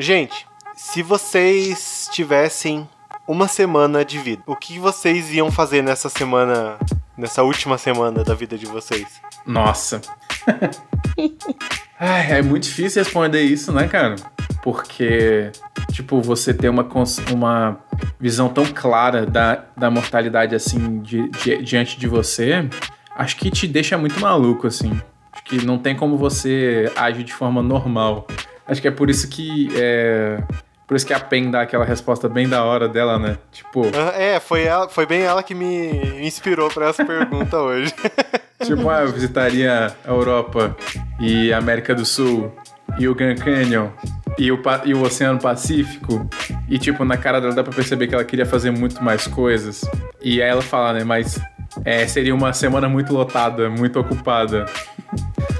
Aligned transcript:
Gente, 0.00 0.46
se 0.74 1.02
vocês 1.02 2.08
tivessem 2.10 2.88
uma 3.28 3.46
semana 3.46 4.02
de 4.02 4.18
vida, 4.18 4.42
o 4.46 4.56
que 4.56 4.78
vocês 4.78 5.30
iam 5.30 5.50
fazer 5.50 5.82
nessa 5.82 6.08
semana, 6.08 6.78
nessa 7.18 7.42
última 7.42 7.76
semana 7.76 8.24
da 8.24 8.32
vida 8.32 8.56
de 8.56 8.64
vocês? 8.64 9.20
Nossa. 9.44 10.00
Ai, 12.00 12.32
é 12.32 12.40
muito 12.40 12.62
difícil 12.62 13.02
responder 13.02 13.42
isso, 13.42 13.74
né, 13.74 13.86
cara? 13.88 14.16
Porque, 14.62 15.52
tipo, 15.92 16.18
você 16.22 16.54
ter 16.54 16.70
uma, 16.70 16.88
uma 17.30 17.78
visão 18.18 18.48
tão 18.48 18.64
clara 18.64 19.26
da, 19.26 19.66
da 19.76 19.90
mortalidade, 19.90 20.54
assim, 20.54 21.02
de, 21.02 21.28
de, 21.28 21.62
diante 21.62 22.00
de 22.00 22.08
você, 22.08 22.66
acho 23.14 23.36
que 23.36 23.50
te 23.50 23.68
deixa 23.68 23.98
muito 23.98 24.18
maluco, 24.18 24.66
assim. 24.66 24.98
Acho 25.30 25.44
que 25.44 25.62
não 25.62 25.76
tem 25.76 25.94
como 25.94 26.16
você 26.16 26.90
agir 26.96 27.22
de 27.22 27.34
forma 27.34 27.62
normal. 27.62 28.26
Acho 28.70 28.80
que 28.80 28.86
é 28.86 28.90
por 28.90 29.10
isso 29.10 29.28
que. 29.28 29.68
É, 29.74 30.40
por 30.86 30.96
isso 30.96 31.04
que 31.06 31.12
a 31.12 31.18
Pen 31.18 31.50
dá 31.50 31.62
aquela 31.62 31.84
resposta 31.84 32.28
bem 32.28 32.48
da 32.48 32.64
hora 32.64 32.88
dela, 32.88 33.18
né? 33.18 33.36
Tipo. 33.50 33.82
É, 34.16 34.38
foi, 34.38 34.62
ela, 34.62 34.88
foi 34.88 35.06
bem 35.06 35.22
ela 35.22 35.42
que 35.42 35.54
me 35.54 36.24
inspirou 36.24 36.70
para 36.70 36.88
essa 36.88 37.04
pergunta 37.04 37.58
hoje. 37.60 37.92
tipo, 38.64 38.88
ah, 38.88 39.02
eu 39.02 39.12
visitaria 39.12 39.94
a 40.04 40.08
Europa 40.08 40.76
e 41.18 41.52
a 41.52 41.58
América 41.58 41.94
do 41.94 42.04
Sul 42.04 42.54
e 42.96 43.08
o 43.08 43.14
Grand 43.14 43.36
Canyon 43.36 43.88
e 44.38 44.52
o, 44.52 44.60
e 44.84 44.94
o 44.94 45.02
Oceano 45.02 45.40
Pacífico. 45.40 46.28
E, 46.68 46.78
tipo, 46.78 47.04
na 47.04 47.16
cara 47.16 47.40
dela 47.40 47.54
dá 47.54 47.64
pra 47.64 47.72
perceber 47.72 48.06
que 48.06 48.14
ela 48.14 48.24
queria 48.24 48.46
fazer 48.46 48.70
muito 48.70 49.02
mais 49.02 49.26
coisas. 49.26 49.82
E 50.22 50.40
aí 50.40 50.48
ela 50.48 50.62
fala, 50.62 50.92
né? 50.92 51.04
Mas 51.04 51.40
é, 51.84 52.06
seria 52.06 52.34
uma 52.34 52.52
semana 52.52 52.88
muito 52.88 53.12
lotada, 53.12 53.68
muito 53.68 53.98
ocupada. 53.98 54.66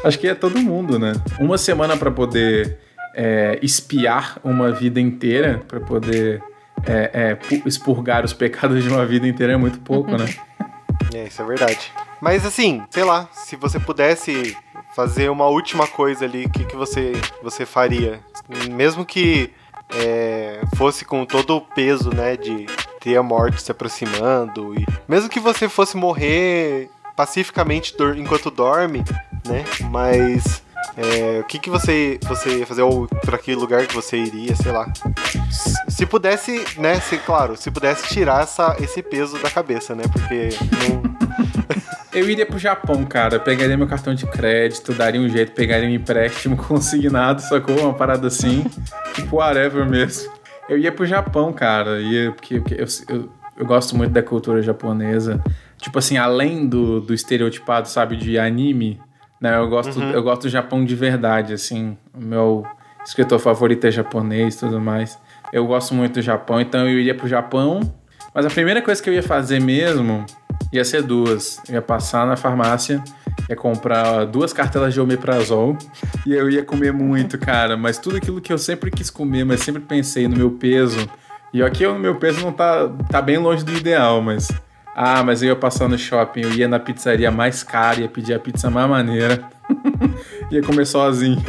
Acho 0.05 0.19
que 0.19 0.29
é 0.29 0.35
todo 0.35 0.59
mundo, 0.59 0.99
né? 0.99 1.13
Uma 1.39 1.59
semana 1.59 1.97
para 1.97 2.11
poder 2.11 2.79
é, 3.15 3.59
espiar 3.63 4.39
uma 4.43 4.71
vida 4.71 5.01
inteira, 5.01 5.63
para 5.67 5.81
poder 5.81 6.43
é, 6.87 7.39
é, 7.39 7.39
expurgar 7.67 8.25
os 8.25 8.33
pecados 8.33 8.83
de 8.83 8.89
uma 8.89 9.05
vida 9.05 9.27
inteira 9.27 9.53
é 9.55 9.57
muito 9.57 9.79
pouco, 9.81 10.13
né? 10.13 10.27
É, 11.13 11.25
isso 11.25 11.43
é 11.43 11.45
verdade. 11.45 11.91
Mas 12.21 12.47
assim, 12.47 12.85
sei 12.89 13.03
lá, 13.03 13.29
se 13.33 13.57
você 13.57 13.81
pudesse 13.81 14.57
fazer 14.95 15.29
uma 15.29 15.47
última 15.47 15.87
coisa 15.87 16.25
ali, 16.25 16.45
o 16.45 16.51
que, 16.51 16.65
que 16.65 16.77
você, 16.77 17.13
você 17.43 17.67
faria? 17.67 18.21
Mesmo 18.71 19.05
que 19.05 19.51
é, 19.93 20.61
fosse 20.77 21.05
com 21.05 21.25
todo 21.25 21.57
o 21.57 21.61
peso, 21.61 22.15
né, 22.15 22.37
de 22.37 22.67
ter 23.01 23.17
a 23.17 23.23
morte 23.23 23.63
se 23.63 23.73
aproximando, 23.73 24.79
e 24.79 24.87
mesmo 25.09 25.29
que 25.29 25.41
você 25.41 25.69
fosse 25.69 25.97
morrer 25.97 26.91
pacificamente 27.17 27.95
enquanto 28.17 28.51
dorme, 28.51 29.03
né, 29.47 29.65
mas 29.91 30.63
é, 30.97 31.41
o 31.41 31.45
que, 31.45 31.59
que 31.59 31.71
você, 31.71 32.19
você 32.23 32.59
ia 32.59 32.67
fazer, 32.67 32.83
ou 32.83 33.07
para 33.07 33.39
que 33.39 33.55
lugar 33.55 33.87
que 33.87 33.95
você 33.95 34.17
iria, 34.17 34.55
sei 34.57 34.73
lá. 34.73 34.93
Se 35.89 36.07
pudesse, 36.07 36.65
né, 36.79 37.01
se, 37.01 37.19
claro, 37.19 37.57
se 37.57 37.71
pudesse 37.71 38.09
tirar 38.09 38.43
essa, 38.43 38.77
esse 38.81 39.03
peso 39.03 39.39
da 39.39 39.51
cabeça, 39.51 39.95
né, 39.95 40.05
porque 40.13 40.51
não... 40.89 41.11
Eu 42.13 42.29
iria 42.29 42.45
pro 42.45 42.59
Japão, 42.59 43.05
cara. 43.05 43.39
pegaria 43.39 43.77
meu 43.77 43.87
cartão 43.87 44.15
de 44.15 44.27
crédito, 44.27 44.93
daria 44.93 45.21
um 45.21 45.29
jeito, 45.29 45.53
pegaria 45.53 45.89
um 45.89 45.93
empréstimo 45.93 46.57
consignado, 46.59 47.41
sacou? 47.41 47.79
Uma 47.79 47.95
parada 47.95 48.27
assim. 48.27 48.65
tipo, 49.15 49.37
whatever 49.37 49.89
mesmo. 49.89 50.33
Eu 50.69 50.77
ia 50.77 50.91
pro 50.91 51.07
Japão, 51.07 51.53
cara. 51.53 52.01
Ia, 52.01 52.33
porque, 52.33 52.61
porque 52.61 52.75
eu, 52.75 52.87
eu, 53.09 53.31
eu, 53.57 53.67
gosto 53.67 53.97
muito 53.97 54.13
da 54.13 54.23
cultura 54.23 54.61
japonesa. 54.61 55.41
Tipo 55.79 56.01
assim, 56.01 56.17
além 56.17 56.67
do, 56.67 57.01
do 57.01 57.15
estereotipado, 57.15 57.89
sabe, 57.89 58.17
de 58.17 58.39
anime, 58.39 59.01
né? 59.41 59.57
Eu 59.57 59.69
gosto, 59.69 59.99
uhum. 59.99 60.11
eu 60.11 60.23
gosto 60.23 60.43
do 60.43 60.49
Japão 60.49 60.85
de 60.85 60.95
verdade, 60.95 61.55
assim. 61.55 61.97
O 62.15 62.23
meu 62.23 62.67
escritor 63.05 63.39
favorito 63.39 63.87
é 63.87 63.91
japonês 63.91 64.55
e 64.55 64.59
tudo 64.61 64.81
mais. 64.81 65.19
Eu 65.53 65.67
gosto 65.67 65.95
muito 65.95 66.15
do 66.15 66.23
Japão, 66.23 66.61
então 66.61 66.89
eu 66.89 66.99
iria 66.99 67.15
pro 67.15 67.27
Japão. 67.27 67.81
Mas 68.35 68.47
a 68.47 68.51
primeira 68.51 68.81
coisa 68.81 69.03
que 69.03 69.09
eu 69.09 69.15
ia 69.15 69.23
fazer 69.23 69.61
mesmo 69.61 70.25
ia 70.73 70.85
ser 70.85 71.03
duas. 71.03 71.61
Eu 71.69 71.77
ia 71.77 71.83
passar 71.83 72.27
na 72.27 72.37
farmácia, 72.37 73.03
ia 73.49 73.57
comprar 73.57 74.25
duas 74.27 74.53
cartelas 74.53 74.95
de 74.95 75.01
omeprazol 75.01 75.77
e 76.27 76.33
eu 76.33 76.49
ia 76.49 76.63
comer 76.63 76.93
muito, 76.93 77.39
cara. 77.39 77.77
Mas 77.77 77.99
tudo 77.99 78.17
aquilo 78.17 78.41
que 78.41 78.53
eu 78.53 78.59
sempre 78.59 78.91
quis 78.91 79.11
comer, 79.11 79.45
mas 79.45 79.61
sempre 79.61 79.83
pensei 79.83 80.29
no 80.29 80.37
meu 80.37 80.53
peso. 80.53 81.09
E 81.53 81.63
aqui 81.63 81.85
o 81.85 81.99
meu 81.99 82.15
peso 82.17 82.41
não 82.43 82.53
tá, 82.53 82.89
tá 83.11 83.21
bem 83.21 83.39
longe 83.39 83.65
do 83.65 83.73
ideal, 83.73 84.23
mas 84.23 84.49
ah, 85.03 85.23
mas 85.25 85.41
eu 85.41 85.49
ia 85.49 85.57
passar 85.57 85.89
no 85.89 85.97
shopping, 85.97 86.43
eu 86.43 86.53
ia 86.53 86.69
na 86.69 86.79
pizzaria 86.79 87.31
mais 87.31 87.63
cara, 87.63 88.03
ia 88.03 88.09
pedir 88.09 88.35
a 88.35 88.39
pizza 88.39 88.69
mais 88.69 88.87
maneira. 88.87 89.43
ia 90.53 90.63
comer 90.63 90.85
sozinho. 90.85 91.43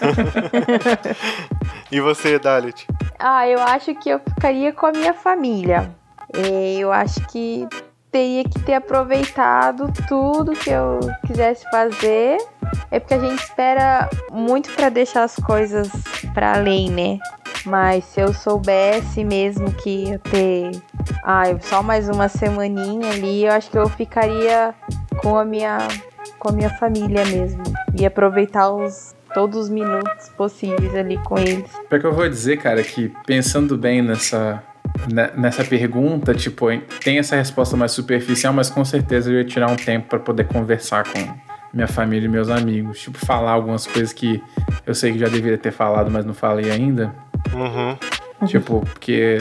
e 1.92 2.00
você, 2.00 2.38
Dalit? 2.38 2.86
Ah, 3.18 3.46
eu 3.46 3.60
acho 3.60 3.94
que 3.96 4.08
eu 4.08 4.18
ficaria 4.20 4.72
com 4.72 4.86
a 4.86 4.92
minha 4.92 5.12
família. 5.12 5.94
Eu 6.78 6.90
acho 6.90 7.20
que 7.28 7.68
teria 8.10 8.44
que 8.44 8.58
ter 8.60 8.72
aproveitado 8.72 9.92
tudo 10.08 10.52
que 10.52 10.70
eu 10.70 10.98
quisesse 11.26 11.68
fazer. 11.70 12.38
É 12.90 12.98
porque 12.98 13.12
a 13.12 13.18
gente 13.18 13.38
espera 13.38 14.08
muito 14.32 14.72
para 14.72 14.88
deixar 14.88 15.24
as 15.24 15.36
coisas 15.36 15.90
para 16.32 16.54
além, 16.54 16.90
né? 16.90 17.18
Mas 17.64 18.04
se 18.04 18.20
eu 18.20 18.32
soubesse 18.32 19.24
mesmo 19.24 19.72
que 19.72 20.04
ia 20.06 20.18
ter 20.18 20.70
ah, 21.24 21.44
só 21.60 21.82
mais 21.82 22.08
uma 22.08 22.28
semaninha 22.28 23.10
ali, 23.10 23.44
eu 23.44 23.52
acho 23.52 23.70
que 23.70 23.78
eu 23.78 23.88
ficaria 23.88 24.74
com 25.22 25.36
a 25.36 25.44
minha 25.44 25.78
com 26.38 26.48
a 26.48 26.52
minha 26.52 26.70
família 26.70 27.24
mesmo 27.26 27.62
e 27.94 28.06
aproveitar 28.06 28.70
os 28.70 29.14
todos 29.34 29.56
os 29.64 29.68
minutos 29.68 30.28
possíveis 30.36 30.94
ali 30.94 31.18
com 31.18 31.38
eles. 31.38 31.70
É 31.90 31.98
que 31.98 32.06
eu 32.06 32.12
vou 32.12 32.28
dizer, 32.28 32.56
cara, 32.56 32.82
que 32.82 33.12
pensando 33.26 33.76
bem 33.76 34.02
nessa 34.02 34.62
nessa 35.36 35.64
pergunta, 35.64 36.34
tipo, 36.34 36.66
tem 37.02 37.18
essa 37.18 37.36
resposta 37.36 37.76
mais 37.76 37.92
superficial, 37.92 38.52
mas 38.52 38.68
com 38.68 38.84
certeza 38.84 39.30
eu 39.30 39.38
ia 39.38 39.44
tirar 39.44 39.70
um 39.70 39.76
tempo 39.76 40.08
para 40.08 40.18
poder 40.18 40.44
conversar 40.48 41.04
com 41.04 41.18
minha 41.72 41.86
família 41.86 42.26
e 42.26 42.28
meus 42.28 42.50
amigos, 42.50 43.00
tipo, 43.00 43.16
falar 43.24 43.52
algumas 43.52 43.86
coisas 43.86 44.12
que 44.12 44.42
eu 44.84 44.94
sei 44.94 45.12
que 45.12 45.18
já 45.18 45.28
deveria 45.28 45.56
ter 45.56 45.70
falado, 45.70 46.10
mas 46.10 46.24
não 46.24 46.34
falei 46.34 46.70
ainda. 46.70 47.14
Uhum. 47.52 48.46
Tipo, 48.46 48.80
porque 48.80 49.38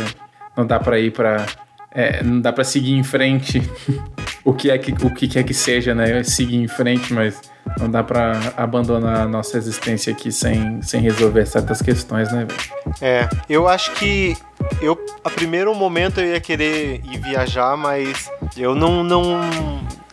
não 0.55 0.65
dá 0.65 0.79
para 0.79 0.99
ir 0.99 1.11
para 1.11 1.45
é, 1.91 2.21
não 2.23 2.39
dá 2.39 2.53
para 2.53 2.63
seguir 2.63 2.93
em 2.93 3.03
frente 3.03 3.61
o 4.43 4.53
que 4.53 4.69
é 4.69 4.77
que 4.77 4.91
o 4.91 5.13
que 5.13 5.27
quer 5.27 5.43
que 5.43 5.53
seja, 5.53 5.95
né? 5.95 6.23
Seguir 6.23 6.57
em 6.57 6.67
frente, 6.67 7.13
mas 7.13 7.41
não 7.77 7.89
dá 7.89 8.03
para 8.03 8.53
abandonar 8.57 9.21
a 9.21 9.25
nossa 9.27 9.57
existência 9.57 10.11
aqui 10.11 10.31
sem, 10.31 10.81
sem 10.81 11.01
resolver 11.01 11.45
certas 11.45 11.81
questões, 11.81 12.31
né? 12.31 12.47
É, 13.01 13.27
eu 13.49 13.67
acho 13.67 13.91
que 13.93 14.35
eu 14.81 14.97
a 15.23 15.29
primeiro 15.29 15.73
momento 15.73 16.19
eu 16.19 16.27
ia 16.27 16.39
querer 16.39 17.01
ir 17.05 17.17
viajar, 17.19 17.77
mas 17.77 18.29
eu 18.57 18.75
não 18.75 19.03
não 19.03 19.39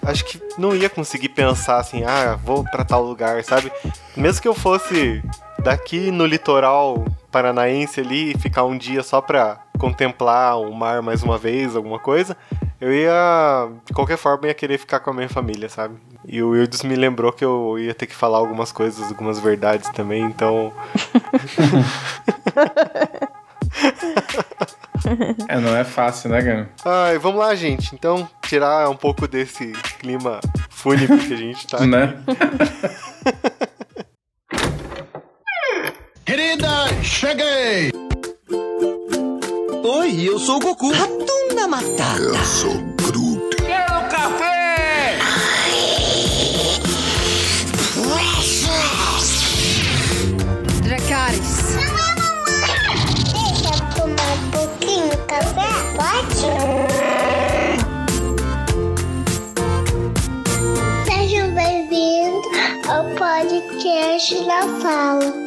acho 0.03 0.25
que 0.25 0.41
não 0.57 0.75
ia 0.75 0.89
conseguir 0.89 1.31
pensar 1.31 1.79
assim, 1.79 2.05
ah, 2.05 2.39
vou 2.43 2.65
para 2.65 2.85
tal 2.85 3.03
lugar, 3.03 3.43
sabe? 3.43 3.73
Mesmo 4.17 4.41
que 4.41 4.49
eu 4.49 4.55
fosse 4.55 5.23
daqui 5.63 6.11
no 6.11 6.27
litoral 6.27 7.05
paranaense 7.31 8.01
ali 8.01 8.33
e 8.33 8.39
ficar 8.39 8.65
um 8.65 8.77
dia 8.77 9.03
só 9.03 9.21
pra 9.21 9.61
contemplar 9.79 10.59
o 10.59 10.73
mar 10.75 11.03
mais 11.03 11.23
uma 11.23 11.37
vez, 11.37 11.77
alguma 11.77 11.99
coisa, 11.99 12.37
eu 12.81 12.93
ia, 12.93 13.69
de 13.85 13.93
qualquer 13.93 14.17
forma, 14.17 14.47
ia 14.47 14.55
querer 14.55 14.79
ficar 14.79 15.01
com 15.01 15.11
a 15.11 15.13
minha 15.13 15.29
família, 15.29 15.69
sabe? 15.69 15.97
E 16.27 16.43
o 16.43 16.51
Wildes 16.51 16.83
me 16.83 16.95
lembrou 16.95 17.33
que 17.33 17.45
eu 17.45 17.79
ia 17.79 17.95
ter 17.95 18.07
que 18.07 18.15
falar 18.15 18.39
algumas 18.39 18.73
coisas, 18.73 19.09
algumas 19.09 19.39
verdades 19.39 19.89
também, 19.91 20.23
então. 20.23 20.73
é, 25.49 25.59
não 25.59 25.77
é 25.77 25.85
fácil, 25.85 26.31
né, 26.31 26.43
Gano? 26.43 26.69
Ai, 26.85 27.19
vamos 27.19 27.39
lá, 27.39 27.55
gente. 27.55 27.95
Então, 27.95 28.29
tirar 28.43 28.91
um 28.91 28.97
pouco 28.97 29.29
desse 29.29 29.73
clima 29.99 30.41
fúnebre 30.69 31.19
que 31.19 31.35
a 31.35 31.37
gente 31.37 31.67
tá. 31.67 31.87
né? 31.87 32.17
cheguei! 37.07 37.93
Oi, 39.85 40.29
eu 40.29 40.39
sou 40.39 40.57
o 40.57 40.61
Goku. 40.61 40.93
Ratunda 40.93 41.69
Matata. 41.69 42.19
Eu 42.19 42.45
sou 42.45 42.75
Groot. 42.97 43.57
Quero 43.57 44.09
café! 44.09 45.19
Dracarys. 50.83 51.77
Deixa 53.33 53.71
eu 53.73 53.81
tomar 53.95 54.33
um 54.35 54.51
pouquinho 54.51 55.11
de 55.11 55.17
café, 55.29 55.71
pode? 55.97 56.47
Sejam 61.07 61.55
bem-vindos 61.55 62.47
ao 62.89 63.05
podcast 63.15 64.35
da 64.45 64.63
Fala. 64.81 65.46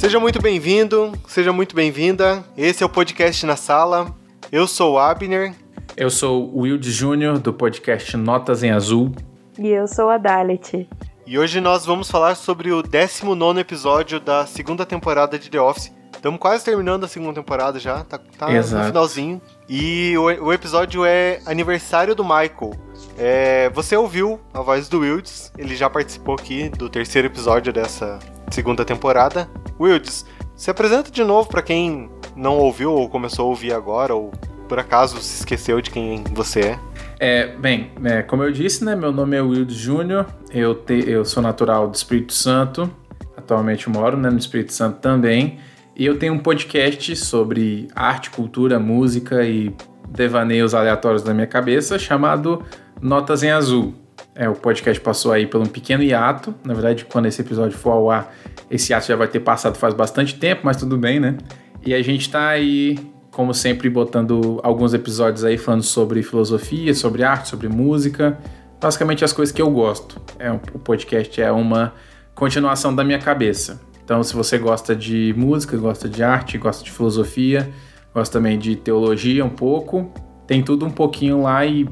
Seja 0.00 0.18
muito 0.18 0.40
bem-vindo, 0.40 1.12
seja 1.28 1.52
muito 1.52 1.76
bem-vinda. 1.76 2.42
Esse 2.56 2.82
é 2.82 2.86
o 2.86 2.88
podcast 2.88 3.44
na 3.44 3.54
sala. 3.54 4.10
Eu 4.50 4.66
sou 4.66 4.94
o 4.94 4.98
Abner 4.98 5.54
Eu 5.94 6.08
sou 6.08 6.50
o 6.54 6.60
Wilde 6.60 6.90
Júnior, 6.90 7.38
do 7.38 7.52
podcast 7.52 8.16
Notas 8.16 8.62
em 8.62 8.70
Azul. 8.70 9.12
E 9.58 9.68
eu 9.68 9.86
sou 9.86 10.08
a 10.08 10.16
Dalit. 10.16 10.88
E 11.26 11.38
hoje 11.38 11.60
nós 11.60 11.84
vamos 11.84 12.10
falar 12.10 12.34
sobre 12.34 12.72
o 12.72 12.82
19 12.82 13.60
episódio 13.60 14.18
da 14.18 14.46
segunda 14.46 14.86
temporada 14.86 15.38
de 15.38 15.50
The 15.50 15.60
Office. 15.60 15.92
Estamos 16.14 16.40
quase 16.40 16.64
terminando 16.64 17.04
a 17.04 17.08
segunda 17.08 17.34
temporada 17.34 17.78
já, 17.78 18.02
tá, 18.02 18.18
tá 18.38 18.50
no 18.50 18.84
finalzinho. 18.86 19.38
E 19.68 20.16
o, 20.16 20.46
o, 20.46 20.50
episódio 20.50 21.04
é 21.04 21.42
aniversário 21.44 22.14
do 22.14 22.24
Michael. 22.24 22.72
É, 23.18 23.68
você 23.68 23.94
ouviu 23.98 24.40
a 24.54 24.62
voz 24.62 24.88
do 24.88 25.00
Wilds, 25.00 25.52
ele 25.58 25.76
já 25.76 25.90
participou 25.90 26.36
aqui 26.36 26.70
do 26.70 26.88
terceiro 26.88 27.28
episódio 27.28 27.70
dessa 27.70 28.18
segunda 28.50 28.82
temporada. 28.82 29.46
Wilds, 29.80 30.26
se 30.54 30.70
apresenta 30.70 31.10
de 31.10 31.24
novo 31.24 31.48
para 31.48 31.62
quem 31.62 32.10
não 32.36 32.58
ouviu 32.58 32.92
ou 32.92 33.08
começou 33.08 33.46
a 33.46 33.48
ouvir 33.48 33.72
agora, 33.72 34.14
ou 34.14 34.30
por 34.68 34.78
acaso 34.78 35.18
se 35.20 35.38
esqueceu 35.38 35.80
de 35.80 35.90
quem 35.90 36.22
você 36.32 36.60
é. 36.60 36.78
É, 37.18 37.46
bem, 37.56 37.90
é, 38.04 38.22
como 38.22 38.42
eu 38.42 38.52
disse, 38.52 38.84
né, 38.84 38.94
meu 38.94 39.10
nome 39.10 39.36
é 39.36 39.42
Wildes 39.42 39.76
Júnior, 39.76 40.26
eu, 40.52 40.78
eu 41.06 41.24
sou 41.24 41.42
natural 41.42 41.88
do 41.88 41.94
Espírito 41.94 42.32
Santo, 42.32 42.90
atualmente 43.36 43.88
moro 43.88 44.16
né, 44.16 44.30
no 44.30 44.38
Espírito 44.38 44.72
Santo 44.72 44.98
também, 45.00 45.58
e 45.96 46.06
eu 46.06 46.18
tenho 46.18 46.34
um 46.34 46.38
podcast 46.38 47.16
sobre 47.16 47.88
arte, 47.94 48.30
cultura, 48.30 48.78
música 48.78 49.44
e 49.44 49.74
devaneios 50.08 50.74
aleatórios 50.74 51.22
da 51.22 51.32
minha 51.34 51.46
cabeça 51.46 51.98
chamado 51.98 52.62
Notas 53.00 53.42
em 53.42 53.50
Azul. 53.50 53.94
É, 54.40 54.48
o 54.48 54.54
podcast 54.54 54.98
passou 55.02 55.32
aí 55.32 55.46
por 55.46 55.60
um 55.60 55.66
pequeno 55.66 56.02
hiato, 56.02 56.54
na 56.64 56.72
verdade, 56.72 57.04
quando 57.04 57.26
esse 57.26 57.42
episódio 57.42 57.76
for 57.76 57.90
ao 57.90 58.10
ar, 58.10 58.34
esse 58.70 58.90
hiato 58.90 59.06
já 59.06 59.14
vai 59.14 59.28
ter 59.28 59.40
passado 59.40 59.76
faz 59.76 59.92
bastante 59.92 60.34
tempo, 60.36 60.62
mas 60.64 60.78
tudo 60.78 60.96
bem, 60.96 61.20
né? 61.20 61.36
E 61.84 61.92
a 61.92 62.00
gente 62.00 62.30
tá 62.30 62.48
aí 62.48 62.96
como 63.30 63.52
sempre, 63.52 63.90
botando 63.90 64.58
alguns 64.62 64.94
episódios 64.94 65.44
aí 65.44 65.58
falando 65.58 65.82
sobre 65.82 66.22
filosofia, 66.22 66.94
sobre 66.94 67.22
arte, 67.22 67.50
sobre 67.50 67.68
música, 67.68 68.38
basicamente 68.80 69.22
as 69.22 69.30
coisas 69.34 69.54
que 69.54 69.60
eu 69.60 69.70
gosto. 69.70 70.18
É, 70.38 70.50
o 70.50 70.58
podcast 70.78 71.38
é 71.38 71.52
uma 71.52 71.92
continuação 72.34 72.94
da 72.94 73.04
minha 73.04 73.18
cabeça. 73.18 73.78
Então, 74.02 74.22
se 74.22 74.34
você 74.34 74.56
gosta 74.56 74.96
de 74.96 75.34
música, 75.36 75.76
gosta 75.76 76.08
de 76.08 76.22
arte, 76.22 76.56
gosta 76.56 76.82
de 76.82 76.90
filosofia, 76.90 77.70
gosta 78.14 78.38
também 78.38 78.58
de 78.58 78.74
teologia 78.74 79.44
um 79.44 79.50
pouco, 79.50 80.10
tem 80.46 80.62
tudo 80.62 80.86
um 80.86 80.90
pouquinho 80.90 81.42
lá 81.42 81.66
e 81.66 81.86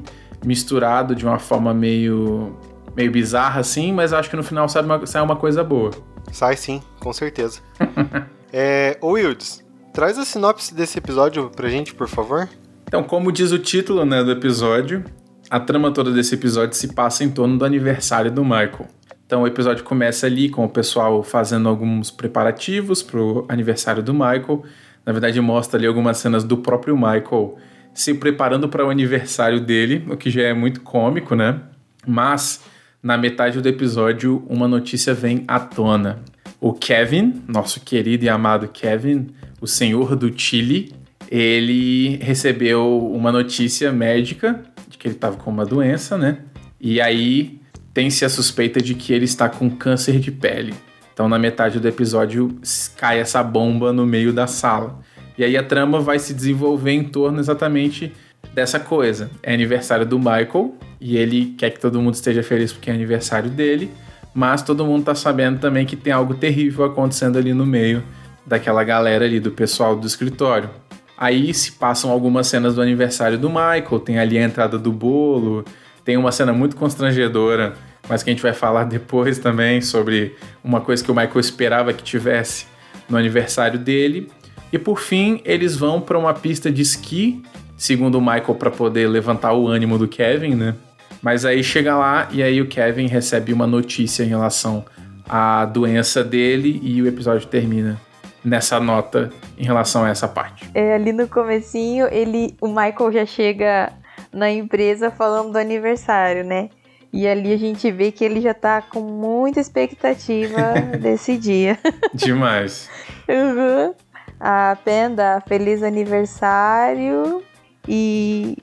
misturado 0.45 1.15
de 1.15 1.25
uma 1.25 1.39
forma 1.39 1.73
meio, 1.75 2.57
meio 2.97 3.11
bizarra 3.11 3.61
assim, 3.61 3.93
mas 3.93 4.13
acho 4.13 4.31
que 4.31 4.37
no 4.37 4.43
final 4.43 4.69
sai 4.69 4.83
uma, 4.83 5.07
sai 5.07 5.23
uma 5.23 5.37
coisa 5.37 5.65
boa. 5.65 5.91
Sai 6.33 6.57
sim, 6.57 6.83
com 7.01 7.13
certeza. 7.13 7.61
é, 8.53 8.99
ô 9.01 9.13
Wildes, 9.13 9.63
Traz 9.99 10.17
a 10.17 10.25
sinopse 10.25 10.73
desse 10.73 10.97
episódio 10.97 11.51
pra 11.51 11.69
gente, 11.69 11.93
por 11.93 12.07
favor. 12.07 12.49
Então, 12.87 13.03
como 13.03 13.33
diz 13.33 13.51
o 13.51 13.59
título 13.59 14.05
né, 14.05 14.23
do 14.23 14.31
episódio, 14.31 15.03
a 15.51 15.59
trama 15.59 15.91
toda 15.91 16.13
desse 16.13 16.37
episódio 16.37 16.77
se 16.77 16.95
passa 16.95 17.25
em 17.25 17.31
torno 17.31 17.59
do 17.59 17.65
aniversário 17.65 18.31
do 18.31 18.45
Michael. 18.45 18.87
Então, 19.27 19.43
o 19.43 19.47
episódio 19.49 19.83
começa 19.83 20.27
ali 20.27 20.49
com 20.49 20.65
o 20.65 20.69
pessoal 20.69 21.25
fazendo 21.25 21.69
alguns 21.69 22.13
preparativos 22.13 23.03
pro 23.03 23.45
aniversário 23.49 24.01
do 24.01 24.15
Michael. 24.15 24.63
Na 25.05 25.13
verdade, 25.13 25.41
mostra 25.41 25.81
ali 25.81 25.87
algumas 25.89 26.19
cenas 26.19 26.45
do 26.45 26.59
próprio 26.59 26.97
Michael 26.97 27.57
se 27.95 28.15
preparando 28.15 28.69
para 28.69 28.87
o 28.87 28.91
aniversário 28.91 29.61
dele, 29.61 30.05
o 30.09 30.17
que 30.17 30.31
já 30.31 30.43
é 30.43 30.55
muito 30.55 30.81
cômico, 30.81 31.35
né? 31.35 31.61
Mas, 32.07 32.63
na 33.03 33.17
metade 33.17 33.61
do 33.61 33.69
episódio, 33.69 34.45
uma 34.49 34.69
notícia 34.69 35.13
vem 35.15 35.45
à 35.49 35.59
tona. 35.59 36.21
O 36.61 36.73
Kevin, 36.73 37.43
nosso 37.47 37.81
querido 37.81 38.25
e 38.25 38.29
amado 38.29 38.69
Kevin, 38.69 39.29
o 39.61 39.67
senhor 39.67 40.17
do 40.17 40.33
Chile, 40.37 40.93
ele 41.31 42.17
recebeu 42.17 42.99
uma 43.13 43.31
notícia 43.31 43.93
médica 43.93 44.63
de 44.89 44.97
que 44.97 45.07
ele 45.07 45.15
estava 45.15 45.37
com 45.37 45.51
uma 45.51 45.67
doença, 45.67 46.17
né? 46.17 46.39
E 46.81 47.01
aí 47.01 47.61
tem-se 47.93 48.25
a 48.25 48.29
suspeita 48.29 48.81
de 48.81 48.95
que 48.95 49.13
ele 49.13 49.25
está 49.25 49.49
com 49.49 49.69
câncer 49.69 50.19
de 50.19 50.31
pele. 50.31 50.75
Então, 51.13 51.29
na 51.29 51.39
metade 51.39 51.81
do 51.81 51.89
episódio, 51.89 52.57
cai 52.97 53.19
essa 53.19 53.43
bomba 53.43 53.93
no 53.93 54.07
meio 54.07 54.33
da 54.33 54.47
sala. 54.47 55.01
E 55.39 55.45
aí 55.45 55.57
a 55.57 55.63
trama 55.63 56.01
vai 56.01 56.19
se 56.19 56.35
desenvolver 56.35 56.91
em 56.91 57.05
torno 57.05 57.39
exatamente 57.39 58.13
dessa 58.53 58.81
coisa. 58.81 59.31
É 59.41 59.55
aniversário 59.55 60.05
do 60.05 60.19
Michael 60.19 60.75
e 61.01 61.17
ele 61.17 61.55
quer 61.57 61.71
que 61.71 61.79
todo 61.79 62.03
mundo 62.03 62.15
esteja 62.15 62.43
feliz 62.43 62.73
porque 62.73 62.91
é 62.91 62.93
aniversário 62.93 63.49
dele, 63.49 63.89
mas 64.35 64.63
todo 64.63 64.85
mundo 64.85 65.05
tá 65.05 65.15
sabendo 65.15 65.61
também 65.61 65.87
que 65.87 65.95
tem 65.95 66.13
algo 66.13 66.35
terrível 66.35 66.85
acontecendo 66.85 67.39
ali 67.39 67.55
no 67.55 67.65
meio 67.65 68.03
daquela 68.45 68.83
galera 68.83 69.25
ali, 69.25 69.39
do 69.39 69.53
pessoal 69.53 69.95
do 69.95 70.07
escritório. 70.07 70.71
Aí 71.17 71.53
se 71.55 71.73
passam 71.73 72.11
algumas 72.11 72.47
cenas 72.47 72.75
do 72.75 72.83
aniversário 72.83 73.39
do 73.39 73.49
Michael, 73.49 74.01
tem 74.05 74.19
ali 74.19 74.39
a 74.39 74.45
entrada 74.45 74.79
do 74.79 74.91
bolo, 74.93 75.65
tem 76.05 76.17
uma 76.17 76.33
cena 76.33 76.53
muito 76.53 76.75
constrangedora, 76.75 77.75
mas 78.09 78.23
que 78.23 78.31
a 78.31 78.33
gente 78.33 78.43
vai 78.43 78.53
falar 78.53 78.85
depois 78.91 79.39
também 79.39 79.81
sobre 79.81 80.35
uma 80.65 80.81
coisa 80.81 81.05
que 81.05 81.11
o 81.11 81.15
Michael 81.15 81.41
esperava 81.41 81.93
que 81.93 82.03
tivesse 82.03 82.67
no 83.09 83.17
aniversário 83.17 83.79
dele. 83.79 84.31
E 84.73 84.79
por 84.79 85.01
fim, 85.01 85.41
eles 85.45 85.77
vão 85.77 86.01
para 86.01 86.19
uma 86.19 86.35
pista 86.35 86.71
de 86.71 86.83
esqui, 86.83 87.43
segundo 87.77 88.19
o 88.19 88.21
Michael, 88.21 88.55
para 88.55 88.71
poder 88.71 89.09
levantar 89.09 89.53
o 89.53 89.67
ânimo 89.67 89.99
do 89.99 90.07
Kevin, 90.07 90.55
né? 90.55 90.75
Mas 91.23 91.45
aí 91.45 91.63
chega 91.65 91.97
lá 91.97 92.29
e 92.31 92.43
aí 92.43 92.61
o 92.61 92.67
Kevin 92.67 93.07
recebe 93.07 93.53
uma 93.53 93.67
notícia 93.67 94.23
em 94.23 94.29
relação 94.29 94.85
à 95.29 95.65
doença 95.65 96.23
dele 96.23 96.81
e 96.83 97.03
o 97.03 97.07
episódio 97.07 97.47
termina 97.49 98.01
nessa 98.45 98.79
nota 98.79 99.31
em 99.59 99.65
relação 99.65 100.05
a 100.05 100.11
essa 100.11 100.29
parte. 100.29 100.69
É, 100.75 100.95
ali 100.95 101.13
no 101.13 101.27
comecinho, 101.27 102.07
ele, 102.11 102.57
o 102.61 102.69
Michael 102.69 103.13
já 103.13 103.27
chega 103.27 103.93
na 104.33 104.51
empresa 104.51 105.11
falando 105.11 105.53
do 105.53 105.59
aniversário, 105.59 106.45
né? 106.45 106.71
E 107.13 107.27
ali 107.27 107.53
a 107.53 107.57
gente 107.57 107.91
vê 107.91 108.13
que 108.13 108.23
ele 108.25 108.41
já 108.41 108.53
tá 108.53 108.83
com 108.83 109.01
muita 109.01 109.61
expectativa 109.61 110.75
desse 111.01 111.37
dia. 111.39 111.79
Demais. 112.15 112.89
uhum. 113.29 113.95
A 114.41 114.77
Penda, 114.85 115.43
feliz 115.47 115.83
aniversário. 115.83 117.43
E 117.87 118.57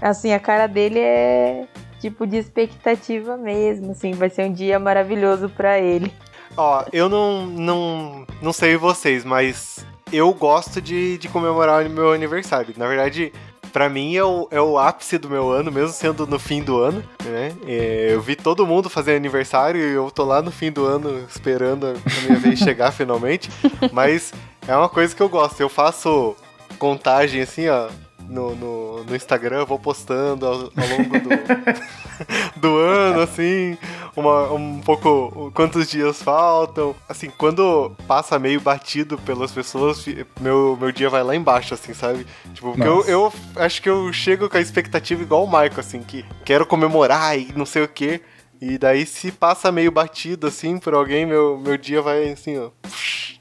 assim, 0.00 0.32
a 0.32 0.40
cara 0.40 0.66
dele 0.66 0.98
é 0.98 1.66
tipo 2.00 2.26
de 2.26 2.36
expectativa 2.36 3.36
mesmo, 3.36 3.92
assim, 3.92 4.12
vai 4.12 4.28
ser 4.28 4.44
um 4.44 4.52
dia 4.52 4.78
maravilhoso 4.78 5.48
para 5.48 5.78
ele. 5.78 6.12
Ó, 6.56 6.84
eu 6.92 7.08
não, 7.08 7.46
não, 7.46 8.26
não 8.42 8.52
sei 8.52 8.76
vocês, 8.76 9.24
mas 9.24 9.86
eu 10.12 10.34
gosto 10.34 10.80
de, 10.80 11.16
de 11.16 11.28
comemorar 11.28 11.86
o 11.86 11.90
meu 11.90 12.12
aniversário. 12.12 12.74
Na 12.76 12.86
verdade, 12.88 13.32
para 13.72 13.88
mim 13.88 14.14
é 14.14 14.24
o, 14.24 14.48
é 14.50 14.60
o 14.60 14.78
ápice 14.78 15.16
do 15.16 15.30
meu 15.30 15.50
ano, 15.50 15.72
mesmo 15.72 15.88
sendo 15.88 16.26
no 16.26 16.38
fim 16.38 16.62
do 16.62 16.78
ano, 16.78 17.02
né? 17.24 17.52
É, 17.66 18.08
eu 18.10 18.20
vi 18.20 18.36
todo 18.36 18.66
mundo 18.66 18.90
fazer 18.90 19.16
aniversário 19.16 19.80
e 19.80 19.94
eu 19.94 20.10
tô 20.10 20.24
lá 20.24 20.42
no 20.42 20.50
fim 20.50 20.70
do 20.70 20.84
ano 20.84 21.24
esperando 21.26 21.86
a 21.86 22.26
minha 22.26 22.38
vez 22.38 22.58
chegar 22.58 22.90
finalmente. 22.92 23.48
Mas 23.92 24.34
é 24.66 24.76
uma 24.76 24.88
coisa 24.88 25.14
que 25.14 25.22
eu 25.22 25.28
gosto. 25.28 25.60
Eu 25.60 25.68
faço 25.68 26.36
contagem 26.78 27.42
assim, 27.42 27.68
ó, 27.68 27.88
no, 28.28 28.54
no, 28.54 29.04
no 29.04 29.16
Instagram, 29.16 29.58
eu 29.58 29.66
vou 29.66 29.78
postando 29.78 30.46
ao, 30.46 30.54
ao 30.54 30.58
longo 30.58 31.20
do, 31.20 32.60
do 32.60 32.76
ano, 32.78 33.20
assim, 33.20 33.76
uma, 34.16 34.52
um 34.52 34.80
pouco 34.80 35.50
quantos 35.54 35.88
dias 35.88 36.22
faltam. 36.22 36.94
Assim, 37.08 37.30
quando 37.30 37.92
passa 38.06 38.38
meio 38.38 38.60
batido 38.60 39.18
pelas 39.18 39.52
pessoas, 39.52 40.04
meu, 40.40 40.76
meu 40.80 40.92
dia 40.92 41.10
vai 41.10 41.22
lá 41.22 41.34
embaixo, 41.34 41.74
assim, 41.74 41.94
sabe? 41.94 42.26
Tipo, 42.54 42.72
porque 42.72 42.88
eu, 42.88 43.04
eu 43.04 43.32
acho 43.56 43.82
que 43.82 43.90
eu 43.90 44.12
chego 44.12 44.48
com 44.48 44.56
a 44.56 44.60
expectativa 44.60 45.22
igual 45.22 45.44
o 45.44 45.46
Michael, 45.46 45.80
assim, 45.80 46.02
que 46.02 46.24
quero 46.44 46.66
comemorar 46.66 47.38
e 47.38 47.52
não 47.54 47.66
sei 47.66 47.82
o 47.82 47.88
quê. 47.88 48.20
E 48.64 48.78
daí, 48.78 49.04
se 49.04 49.32
passa 49.32 49.72
meio 49.72 49.90
batido, 49.90 50.46
assim, 50.46 50.78
por 50.78 50.94
alguém, 50.94 51.26
meu, 51.26 51.58
meu 51.58 51.76
dia 51.76 52.00
vai, 52.00 52.30
assim, 52.30 52.56
ó. 52.58 52.70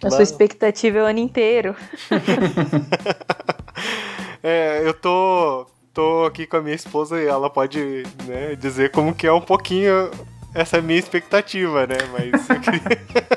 A 0.04 0.10
sua 0.10 0.24
expectativa 0.24 0.98
é 0.98 1.04
o 1.04 1.06
ano 1.06 1.20
inteiro. 1.20 1.75
É, 4.44 4.82
eu 4.84 4.94
tô, 4.96 5.68
tô 5.94 6.25
aqui 6.25 6.48
com 6.48 6.58
a 6.58 6.62
minha 6.62 6.74
esposa 6.74 7.22
e 7.22 7.28
ela 7.28 7.48
pode 7.48 8.01
né, 8.25 8.56
dizer 8.56 8.90
como 8.90 9.13
que 9.13 9.28
é 9.28 9.32
um 9.32 9.40
pouquinho 9.40 10.10
essa 10.56 10.82
minha 10.82 10.98
expectativa, 10.98 11.86
né? 11.86 11.98
Mas 12.12 12.48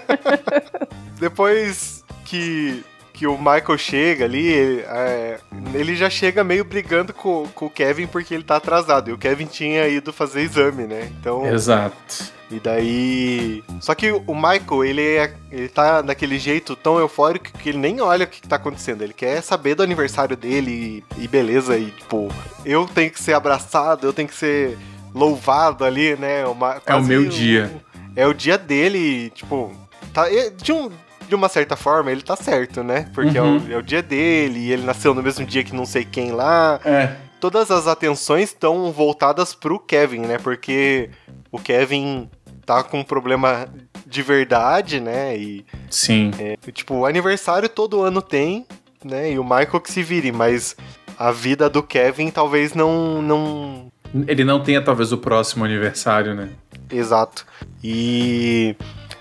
depois 1.21 2.03
que, 2.25 2.83
que 3.15 3.29
o 3.29 3.39
Michael 3.39 3.79
chega 3.79 4.25
ali, 4.25 4.45
ele, 4.45 4.81
é, 4.81 5.39
ele 5.73 5.95
já 5.95 6.11
chega 6.11 6.43
meio 6.43 6.65
brigando 6.65 7.15
com, 7.15 7.47
com 7.55 7.67
o 7.67 7.71
Kevin 7.71 8.09
porque 8.09 8.35
ele 8.35 8.43
tá 8.43 8.57
atrasado. 8.57 9.09
E 9.09 9.13
o 9.13 9.19
Kevin 9.19 9.47
tinha 9.47 9.87
ido 9.87 10.13
fazer 10.13 10.41
exame, 10.41 10.83
né? 10.83 11.09
Então. 11.21 11.47
Exato. 11.47 12.35
E 12.51 12.59
daí. 12.59 13.63
Só 13.81 13.95
que 13.95 14.11
o 14.11 14.35
Michael, 14.35 14.85
ele, 14.85 15.17
é, 15.17 15.35
ele 15.51 15.69
tá 15.69 16.03
daquele 16.03 16.41
jeito 16.41 16.75
tão 16.75 16.99
eufórico 16.99 17.57
que 17.57 17.69
ele 17.69 17.79
nem 17.79 18.01
olha 18.01 18.25
o 18.25 18.29
que, 18.29 18.43
tá 18.43 18.57
acontecendo. 18.57 19.03
Ele 19.03 19.15
quer 19.15 19.41
saber 19.43 19.77
do 19.77 19.83
aniversário 19.85 20.37
dele 20.37 21.05
e, 21.17 21.23
e 21.23 21.29
beleza. 21.29 21.79
E, 21.79 21.93
tipo, 21.93 22.29
eu 22.65 22.85
tenho 22.93 23.13
que 23.13 23.23
ser 23.23 23.35
abraçado, 23.35 24.09
eu 24.09 24.13
tenho 24.13 24.29
que 24.29 24.35
ser 24.35 24.77
louvado 25.15 25.85
ali, 25.85 26.17
né? 26.17 26.45
Uma, 26.47 26.83
é 26.85 26.95
o 26.97 27.03
meu 27.03 27.27
dia. 27.27 27.81
é 28.17 28.27
o 28.27 28.35
dia 28.35 28.59
dele, 28.59 29.31
tipo. 29.31 29.73
Tá, 30.13 30.27
de, 30.57 30.73
um, 30.73 30.91
de 31.29 31.35
uma 31.35 31.49
certa 31.49 31.77
forma, 31.77 32.11
ele 32.11 32.23
tá 32.23 32.37
certo, 32.37 32.83
né? 32.83 33.09
Porque 33.15 33.39
uhum. 33.39 33.57
é, 33.57 33.69
o, 33.71 33.73
é, 33.73 33.77
o, 33.79 33.83
dia 33.83 34.03
dele, 34.03 34.61
e 34.61 34.73
ele 34.73 34.83
nasceu 34.83 35.15
no 35.15 35.23
mesmo 35.23 35.45
dia 35.45 35.65
que 35.65 35.75
não 35.75 35.87
sei 35.87 36.05
quem 36.05 36.33
lá. 36.33 36.81
É 36.85 37.17
todas 37.45 37.71
as 37.71 37.87
atenções 37.87 38.49
estão 38.49 38.91
voltadas 38.91 39.55
pro 39.55 39.79
Kevin, 39.79 40.21
né? 40.21 40.39
Porque 40.39 41.11
o 41.53 41.59
Kevin 41.59 42.31
tá 42.65 42.83
com 42.83 43.01
um 43.01 43.05
problema 43.05 43.69
de 44.07 44.23
verdade, 44.23 44.99
né? 44.99 45.37
E, 45.37 45.63
Sim. 45.91 46.31
é, 46.39 46.57
tipo, 46.73 46.95
o 46.95 47.05
aniversário 47.05 47.69
todo 47.69 48.01
ano 48.01 48.23
tem, 48.23 48.65
né? 49.05 49.33
E 49.33 49.39
o 49.39 49.45
Michael 49.45 49.81
que 49.83 49.93
se 49.93 50.03
vire, 50.03 50.33
mas 50.33 50.75
a 51.19 51.31
vida 51.31 51.69
do 51.69 51.83
Kevin 51.83 52.31
talvez 52.31 52.73
não. 52.73 53.21
não... 53.21 53.93
Ele 54.27 54.43
não 54.43 54.63
tenha, 54.63 54.83
talvez, 54.83 55.13
o 55.13 55.19
próximo 55.19 55.67
aniversário, 55.67 56.35
né? 56.35 56.49
Exato. 56.91 57.45
E. 57.83 58.75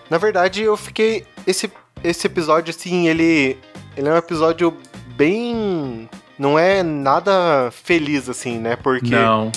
Na 0.10 0.18
verdade, 0.18 0.62
eu 0.62 0.78
fiquei. 0.78 1.26
Esse, 1.46 1.70
esse 2.04 2.28
episódio, 2.28 2.70
assim, 2.76 3.08
ele. 3.08 3.58
Ele 3.96 4.08
é 4.08 4.14
um 4.14 4.18
episódio 4.18 4.76
bem. 5.16 6.10
Não 6.38 6.58
é 6.58 6.82
nada 6.82 7.70
feliz, 7.72 8.30
assim, 8.30 8.58
né? 8.60 8.76
Porque. 8.76 9.16
Não. 9.16 9.52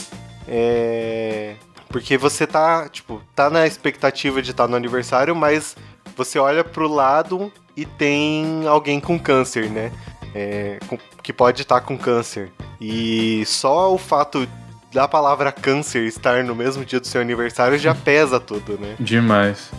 É. 0.49 1.55
Porque 1.89 2.19
você 2.19 2.47
tá, 2.47 2.89
tipo, 2.89 3.23
tá 3.35 3.49
na 3.49 3.67
expectativa 3.67 4.43
de 4.43 4.51
estar 4.51 4.67
no 4.69 4.77
aniversário, 4.77 5.35
mas 5.35 5.77
você 6.17 6.39
olha 6.39 6.63
pro 6.65 6.89
lado 6.89 7.51
e 7.77 7.85
tem 7.87 8.67
alguém 8.67 9.01
com 9.01 9.19
câncer, 9.19 9.71
né? 9.71 9.93
É, 10.35 10.79
com- 10.89 10.99
que 11.23 11.33
pode 11.33 11.63
estar 11.63 11.81
com 11.81 11.97
câncer. 11.97 12.51
E 12.81 13.45
só 13.47 13.95
o 13.95 13.97
fato 13.99 14.47
da 14.93 15.07
palavra 15.09 15.51
câncer 15.53 16.07
estar 16.07 16.45
no 16.45 16.55
mesmo 16.55 16.85
dia 16.85 17.01
do 17.01 17.07
seu 17.07 17.21
aniversário 17.21 17.79
já 17.79 17.95
pesa 17.95 18.39
tudo, 18.39 18.79
né? 18.79 18.97
Demais. 19.01 19.71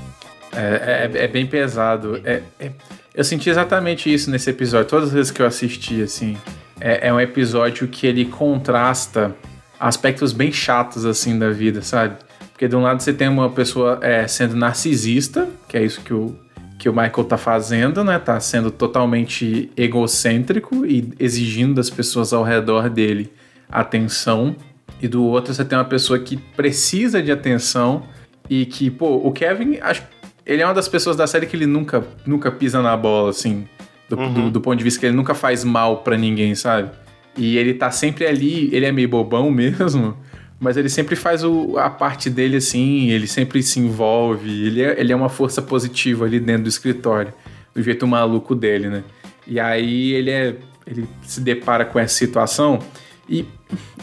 É, 0.57 1.09
é, 1.13 1.23
é 1.25 1.27
bem 1.27 1.45
pesado. 1.45 2.19
É, 2.23 2.41
é- 2.59 2.71
eu 3.13 3.23
senti 3.23 3.49
exatamente 3.49 4.13
isso 4.13 4.29
nesse 4.29 4.49
episódio, 4.49 4.87
todas 4.87 5.09
as 5.09 5.13
vezes 5.13 5.31
que 5.31 5.41
eu 5.41 5.45
assisti, 5.45 6.01
assim. 6.01 6.37
É, 6.79 7.07
é 7.07 7.13
um 7.13 7.19
episódio 7.19 7.87
que 7.87 8.05
ele 8.05 8.25
contrasta 8.25 9.35
aspectos 9.79 10.33
bem 10.33 10.51
chatos, 10.51 11.05
assim, 11.05 11.37
da 11.37 11.49
vida, 11.49 11.81
sabe? 11.81 12.15
Porque 12.51 12.67
de 12.67 12.75
um 12.75 12.81
lado 12.81 13.01
você 13.01 13.13
tem 13.13 13.27
uma 13.27 13.49
pessoa 13.49 13.99
é, 14.01 14.27
sendo 14.27 14.55
narcisista, 14.55 15.47
que 15.67 15.77
é 15.77 15.83
isso 15.83 16.01
que 16.01 16.13
o, 16.13 16.35
que 16.77 16.89
o 16.89 16.91
Michael 16.91 17.23
tá 17.23 17.37
fazendo, 17.37 18.03
né? 18.03 18.17
Tá 18.19 18.39
sendo 18.39 18.71
totalmente 18.71 19.71
egocêntrico 19.75 20.85
e 20.85 21.13
exigindo 21.19 21.75
das 21.75 21.89
pessoas 21.89 22.33
ao 22.33 22.43
redor 22.43 22.89
dele 22.89 23.31
atenção. 23.69 24.55
E 25.01 25.07
do 25.07 25.23
outro 25.23 25.53
você 25.53 25.63
tem 25.63 25.77
uma 25.77 25.85
pessoa 25.85 26.17
que 26.19 26.37
precisa 26.37 27.21
de 27.21 27.31
atenção 27.31 28.03
e 28.49 28.65
que, 28.65 28.89
pô, 28.89 29.17
o 29.17 29.31
Kevin, 29.31 29.77
acho, 29.81 30.03
ele 30.47 30.61
é 30.61 30.65
uma 30.65 30.73
das 30.73 30.87
pessoas 30.87 31.15
da 31.15 31.27
série 31.27 31.45
que 31.45 31.55
ele 31.55 31.65
nunca, 31.67 32.03
nunca 32.25 32.49
pisa 32.49 32.81
na 32.81 32.95
bola, 32.97 33.29
assim. 33.29 33.67
Do, 34.09 34.17
Uhum. 34.17 34.33
do, 34.33 34.51
do 34.51 34.61
ponto 34.61 34.77
de 34.77 34.83
vista 34.85 34.99
que 35.01 35.05
ele 35.05 35.15
nunca 35.15 35.33
faz 35.35 35.63
mal 35.65 35.97
pra 35.97 36.17
ninguém, 36.17 36.55
sabe? 36.55 36.89
E 37.37 37.57
ele 37.57 37.73
tá 37.73 37.91
sempre 37.91 38.25
ali, 38.25 38.69
ele 38.73 38.85
é 38.85 38.91
meio 38.91 39.09
bobão 39.09 39.51
mesmo, 39.51 40.17
mas 40.59 40.77
ele 40.77 40.87
sempre 40.89 41.15
faz 41.15 41.43
o- 41.43 41.77
a 41.77 41.89
parte 41.89 42.29
dele 42.29 42.55
assim, 42.57 43.09
ele 43.11 43.27
sempre 43.27 43.61
se 43.61 43.79
envolve, 43.79 44.49
ele 44.67 44.81
é, 44.81 44.99
ele 44.99 45.11
é 45.11 45.15
uma 45.15 45.27
força 45.29 45.61
positiva 45.61 46.23
ali 46.25 46.39
dentro 46.39 46.63
do 46.63 46.69
escritório, 46.69 47.33
do 47.75 47.83
jeito 47.83 48.07
maluco 48.07 48.55
dele, 48.55 48.87
né? 48.87 49.03
E 49.45 49.59
aí 49.59 50.13
ele 50.13 50.31
é. 50.31 50.55
Ele 50.89 51.05
se 51.21 51.41
depara 51.41 51.83
com 51.83 51.99
essa 51.99 52.15
situação 52.15 52.79
e, 53.27 53.43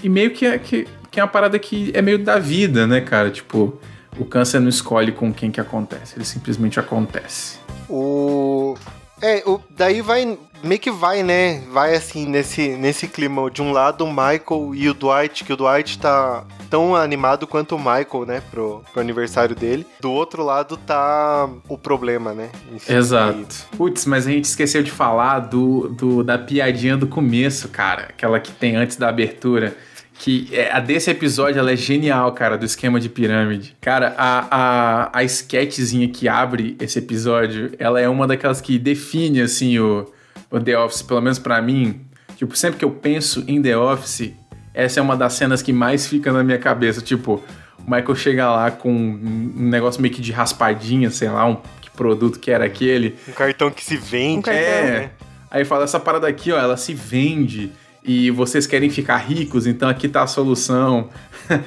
e 0.03 0.09
meio 0.11 0.31
que 0.33 0.45
é, 0.45 0.59
que, 0.59 0.87
que 1.11 1.19
é 1.19 1.23
uma 1.23 1.29
parada 1.31 1.59
que 1.59 1.91
é 1.95 2.03
meio 2.03 2.19
da 2.19 2.39
vida, 2.39 2.87
né, 2.87 3.01
cara? 3.01 3.31
Tipo, 3.31 3.81
o 4.19 4.25
câncer 4.25 4.61
não 4.61 4.69
escolhe 4.69 5.13
com 5.13 5.33
quem 5.33 5.51
que 5.51 5.61
acontece, 5.61 6.17
ele 6.17 6.25
simplesmente 6.25 6.79
acontece. 6.81 7.59
O. 7.89 8.75
É, 9.23 9.43
o, 9.47 9.61
daí 9.71 10.01
vai. 10.01 10.39
Meio 10.63 10.81
que 10.81 10.91
vai, 10.91 11.23
né? 11.23 11.61
Vai 11.71 11.95
assim, 11.95 12.27
nesse, 12.27 12.69
nesse 12.71 13.07
clima. 13.07 13.51
De 13.51 13.61
um 13.61 13.71
lado, 13.71 14.03
o 14.03 14.09
Michael 14.09 14.75
e 14.75 14.89
o 14.89 14.95
Dwight, 14.95 15.45
que 15.45 15.53
o 15.53 15.57
Dwight 15.59 15.99
tá 15.99 16.43
tão 16.71 16.97
animado 16.97 17.47
quanto 17.47 17.77
o 17.77 17.79
Michael, 17.79 18.25
né? 18.27 18.43
Pro, 18.51 18.83
pro 18.91 19.01
aniversário 19.03 19.55
dele. 19.55 19.87
Do 20.01 20.11
outro 20.11 20.43
lado 20.43 20.79
tá 20.79 21.51
o 21.69 21.77
problema, 21.77 22.33
né? 22.33 22.49
si. 22.79 22.91
Exato. 22.91 23.67
Putz, 23.77 24.07
mas 24.07 24.27
a 24.27 24.31
gente 24.31 24.47
esqueceu 24.47 24.83
de 24.83 24.91
falar 24.91 25.41
do, 25.41 25.89
do- 25.91 26.25
da 26.25 26.39
piadinha 26.39 26.97
do 26.97 27.07
começo, 27.07 27.69
cara. 27.69 28.05
Aquela 28.05 28.41
que 28.41 28.51
tem 28.51 28.75
antes 28.75 28.97
da 28.97 29.11
abertura. 29.11 29.77
Que 30.17 30.49
é, 30.53 30.73
a 30.73 30.81
desse 30.81 31.11
episódio 31.11 31.59
ela 31.59 31.73
é 31.73 31.77
genial, 31.77 32.31
cara, 32.33 32.57
do 32.57 32.65
esquema 32.65 33.01
de 33.01 33.09
pirâmide. 33.09 33.77
Cara, 33.81 34.15
a, 34.17 34.47
a, 34.51 35.19
a 35.19 35.25
sketchzinha 35.25 36.09
que 36.09 36.29
abre 36.29 36.77
esse 36.81 36.99
episódio, 36.99 37.73
ela 37.79 38.01
é 38.01 38.09
uma 38.09 38.27
daquelas 38.27 38.61
que 38.61 38.79
define, 38.79 39.41
assim, 39.41 39.79
o, 39.79 40.11
o 40.51 40.61
The 40.61 40.79
Office, 40.79 41.03
pelo 41.03 41.21
menos 41.21 41.39
pra 41.39 41.61
mim. 41.61 42.01
Tipo, 42.37 42.57
sempre 42.57 42.79
que 42.79 42.85
eu 42.85 42.91
penso 42.91 43.45
em 43.47 43.61
The 43.61 43.77
Office, 43.77 44.33
essa 44.73 45.01
é 45.01 45.03
uma 45.03 45.17
das 45.17 45.35
cenas 45.35 45.63
que 45.63 45.73
mais 45.73 46.07
fica 46.07 46.33
na 46.33 46.43
minha 46.43 46.59
cabeça. 46.59 47.01
Tipo, 47.01 47.43
o 47.79 47.91
Michael 47.91 48.15
chega 48.15 48.51
lá 48.51 48.71
com 48.71 48.93
um 48.93 49.69
negócio 49.69 50.01
meio 50.01 50.13
que 50.13 50.21
de 50.21 50.33
raspadinha, 50.33 51.11
sei 51.11 51.29
lá, 51.29 51.47
um 51.47 51.57
que 51.81 51.91
produto 51.91 52.39
que 52.39 52.51
era 52.51 52.65
aquele. 52.65 53.17
Um 53.29 53.33
cartão 53.33 53.71
que 53.71 53.85
se 53.85 53.97
vende. 53.97 54.39
Um 54.39 54.43
cartão. 54.43 54.63
É. 54.63 54.91
né? 54.91 55.11
Aí 55.51 55.65
fala, 55.65 55.85
essa 55.85 56.01
parada 56.01 56.27
aqui, 56.27 56.51
ó, 56.51 56.59
ela 56.59 56.77
se 56.77 56.93
vende 56.93 57.71
e 58.05 58.31
vocês 58.31 58.67
querem 58.67 58.91
ficar 58.91 59.17
ricos, 59.17 59.67
então 59.67 59.89
aqui 59.89 60.09
tá 60.09 60.23
a 60.23 60.27
solução. 60.27 61.09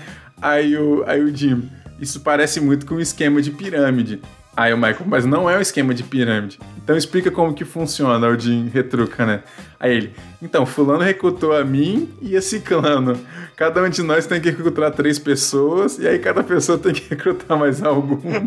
aí, 0.41 0.77
o, 0.77 1.03
aí 1.07 1.21
o 1.21 1.35
Jim, 1.35 1.69
isso 1.99 2.19
parece 2.19 2.61
muito 2.61 2.85
com 2.85 2.95
um 2.95 2.99
esquema 2.99 3.41
de 3.41 3.51
pirâmide. 3.51 4.21
Aí 4.55 4.73
o 4.73 4.77
Michael, 4.77 5.05
mas 5.05 5.25
não 5.25 5.49
é 5.49 5.57
um 5.57 5.61
esquema 5.61 5.93
de 5.93 6.03
pirâmide. 6.03 6.59
Então 6.83 6.97
explica 6.97 7.29
como 7.29 7.53
que 7.53 7.63
funciona, 7.63 8.27
o 8.27 8.39
Jim 8.39 8.69
retruca, 8.73 9.25
né? 9.25 9.43
Aí 9.79 9.95
ele, 9.95 10.13
então, 10.41 10.65
fulano 10.65 11.03
recrutou 11.03 11.55
a 11.55 11.63
mim 11.63 12.09
e 12.21 12.35
a 12.35 12.41
ciclano. 12.41 13.19
Cada 13.55 13.83
um 13.83 13.89
de 13.89 14.01
nós 14.01 14.25
tem 14.25 14.39
que 14.39 14.49
recrutar 14.49 14.91
três 14.91 15.19
pessoas, 15.19 15.97
e 15.99 16.07
aí 16.07 16.17
cada 16.19 16.43
pessoa 16.43 16.77
tem 16.77 16.93
que 16.93 17.09
recrutar 17.09 17.57
mais 17.57 17.83
algumas. 17.83 18.33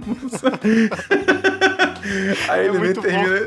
aí 2.48 2.66
ele 2.66 2.72
nem 2.72 2.80
muito 2.80 3.00
bom. 3.00 3.08
termina... 3.08 3.46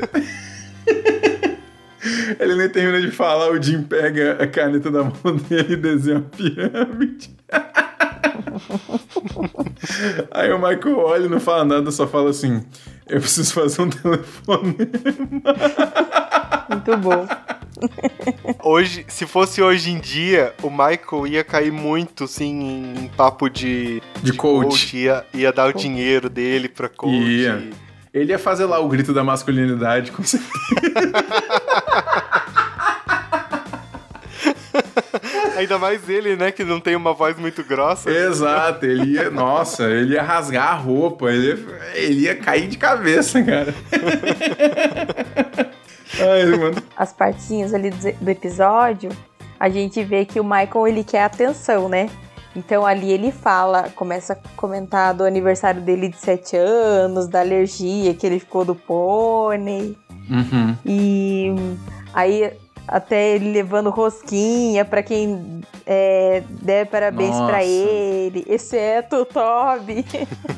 Ele 2.38 2.54
nem 2.54 2.68
termina 2.68 3.00
de 3.00 3.10
falar, 3.10 3.50
o 3.50 3.62
Jim 3.62 3.82
pega 3.82 4.42
a 4.42 4.46
caneta 4.46 4.90
da 4.90 5.04
mão 5.04 5.36
dele 5.48 5.74
e 5.74 5.76
desenha 5.76 6.18
uma 6.18 6.28
pirâmide. 6.28 7.30
Aí 10.30 10.52
o 10.52 10.58
Michael 10.58 10.98
olha 10.98 11.26
e 11.26 11.28
não 11.28 11.40
fala 11.40 11.64
nada, 11.64 11.90
só 11.90 12.06
fala 12.06 12.30
assim: 12.30 12.64
Eu 13.08 13.20
preciso 13.20 13.52
fazer 13.52 13.82
um 13.82 13.90
telefone. 13.90 14.76
Muito 16.70 16.96
bom. 16.98 17.26
Hoje, 18.62 19.04
se 19.08 19.26
fosse 19.26 19.60
hoje 19.60 19.90
em 19.90 19.98
dia, 19.98 20.54
o 20.62 20.70
Michael 20.70 21.26
ia 21.26 21.44
cair 21.44 21.72
muito, 21.72 22.24
assim, 22.24 22.94
em 22.96 23.08
papo 23.08 23.48
de, 23.48 24.00
De 24.22 24.32
coach. 24.32 24.96
Ia, 24.96 25.24
ia 25.34 25.52
dar 25.52 25.68
o 25.68 25.72
dinheiro 25.72 26.30
dele 26.30 26.68
pra 26.68 26.88
coach. 26.88 27.14
Ia. 27.14 27.62
Ele 28.12 28.30
ia 28.30 28.38
fazer 28.38 28.66
lá 28.66 28.78
o 28.78 28.88
grito 28.88 29.12
da 29.12 29.24
masculinidade, 29.24 30.12
com 30.12 30.22
certeza. 30.22 30.54
Ainda 35.64 35.78
mais 35.78 36.06
ele, 36.08 36.36
né, 36.36 36.52
que 36.52 36.62
não 36.62 36.78
tem 36.78 36.94
uma 36.94 37.14
voz 37.14 37.38
muito 37.38 37.64
grossa. 37.64 38.10
Exato, 38.10 38.84
ele 38.84 39.14
ia. 39.14 39.30
Nossa, 39.30 39.84
ele 39.84 40.12
ia 40.14 40.22
rasgar 40.22 40.68
a 40.68 40.74
roupa, 40.74 41.30
ele 41.30 41.48
ia, 41.48 41.58
ele 41.94 42.20
ia 42.20 42.36
cair 42.36 42.68
de 42.68 42.76
cabeça, 42.76 43.42
cara. 43.42 43.74
Ai, 46.20 46.44
mano. 46.46 46.82
As 46.96 47.12
partezinhas 47.12 47.72
ali 47.72 47.90
do 47.90 48.12
do 48.12 48.28
episódio, 48.28 49.10
a 49.58 49.68
gente 49.70 50.04
vê 50.04 50.24
que 50.24 50.38
o 50.38 50.44
Michael 50.44 50.86
ele 50.86 51.02
quer 51.02 51.24
atenção, 51.24 51.88
né? 51.88 52.10
Então 52.54 52.84
ali 52.86 53.10
ele 53.10 53.32
fala, 53.32 53.90
começa 53.96 54.34
a 54.34 54.36
comentar 54.56 55.14
do 55.14 55.24
aniversário 55.24 55.80
dele 55.80 56.08
de 56.08 56.16
7 56.18 56.56
anos, 56.56 57.26
da 57.26 57.40
alergia 57.40 58.14
que 58.14 58.26
ele 58.26 58.38
ficou 58.38 58.64
do 58.64 58.74
pônei. 58.74 59.96
Uhum. 60.30 60.76
E 60.84 61.54
aí 62.12 62.52
até 62.86 63.34
ele 63.34 63.50
levando 63.52 63.90
rosquinha 63.90 64.84
pra 64.84 65.02
quem 65.02 65.60
é, 65.86 66.42
der 66.62 66.86
parabéns 66.86 67.36
pra 67.46 67.64
ele, 67.64 68.44
exceto 68.48 69.16
o 69.16 69.24
Toby. 69.24 70.04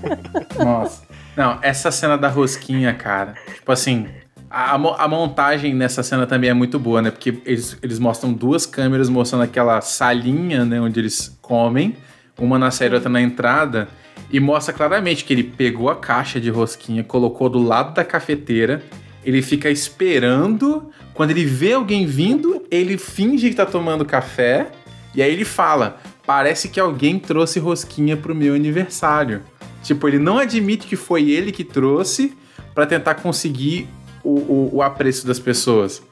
Nossa. 0.62 1.02
Não, 1.36 1.58
essa 1.62 1.90
cena 1.90 2.16
da 2.16 2.28
rosquinha, 2.28 2.94
cara. 2.94 3.34
Tipo 3.54 3.70
assim, 3.70 4.08
a, 4.50 4.72
a 4.74 4.78
mo- 4.78 4.94
a 4.98 5.06
montagem 5.06 5.74
nessa 5.74 6.02
cena 6.02 6.26
também 6.26 6.48
é 6.50 6.54
muito 6.54 6.78
boa, 6.78 7.02
né? 7.02 7.10
Porque 7.10 7.40
eles, 7.44 7.76
eles 7.82 7.98
mostram 7.98 8.32
duas 8.32 8.64
câmeras 8.64 9.08
mostrando 9.08 9.42
aquela 9.44 9.80
salinha, 9.80 10.64
né? 10.64 10.80
Onde 10.80 10.98
eles 10.98 11.36
comem. 11.42 11.94
Uma 12.38 12.58
na 12.58 12.70
saída 12.70 12.94
e 12.94 12.96
outra 12.96 13.10
na 13.10 13.20
entrada. 13.20 13.88
E 14.30 14.40
mostra 14.40 14.72
claramente 14.74 15.24
que 15.24 15.32
ele 15.32 15.42
pegou 15.44 15.88
a 15.90 15.96
caixa 15.96 16.40
de 16.40 16.50
rosquinha, 16.50 17.04
colocou 17.04 17.48
do 17.50 17.62
lado 17.62 17.94
da 17.94 18.02
cafeteira. 18.04 18.82
Ele 19.24 19.42
fica 19.42 19.68
esperando. 19.70 20.90
Quando 21.16 21.30
ele 21.30 21.46
vê 21.46 21.72
alguém 21.72 22.04
vindo, 22.04 22.62
ele 22.70 22.98
finge 22.98 23.48
que 23.48 23.56
tá 23.56 23.64
tomando 23.64 24.04
café. 24.04 24.70
E 25.14 25.22
aí 25.22 25.32
ele 25.32 25.46
fala: 25.46 25.98
Parece 26.26 26.68
que 26.68 26.78
alguém 26.78 27.18
trouxe 27.18 27.58
rosquinha 27.58 28.18
pro 28.18 28.34
meu 28.34 28.54
aniversário. 28.54 29.42
Tipo, 29.82 30.06
ele 30.08 30.18
não 30.18 30.38
admite 30.38 30.86
que 30.86 30.94
foi 30.94 31.30
ele 31.30 31.50
que 31.50 31.64
trouxe 31.64 32.36
pra 32.74 32.84
tentar 32.84 33.14
conseguir 33.14 33.88
o, 34.22 34.30
o, 34.30 34.70
o 34.74 34.82
apreço 34.82 35.26
das 35.26 35.38
pessoas. 35.38 36.02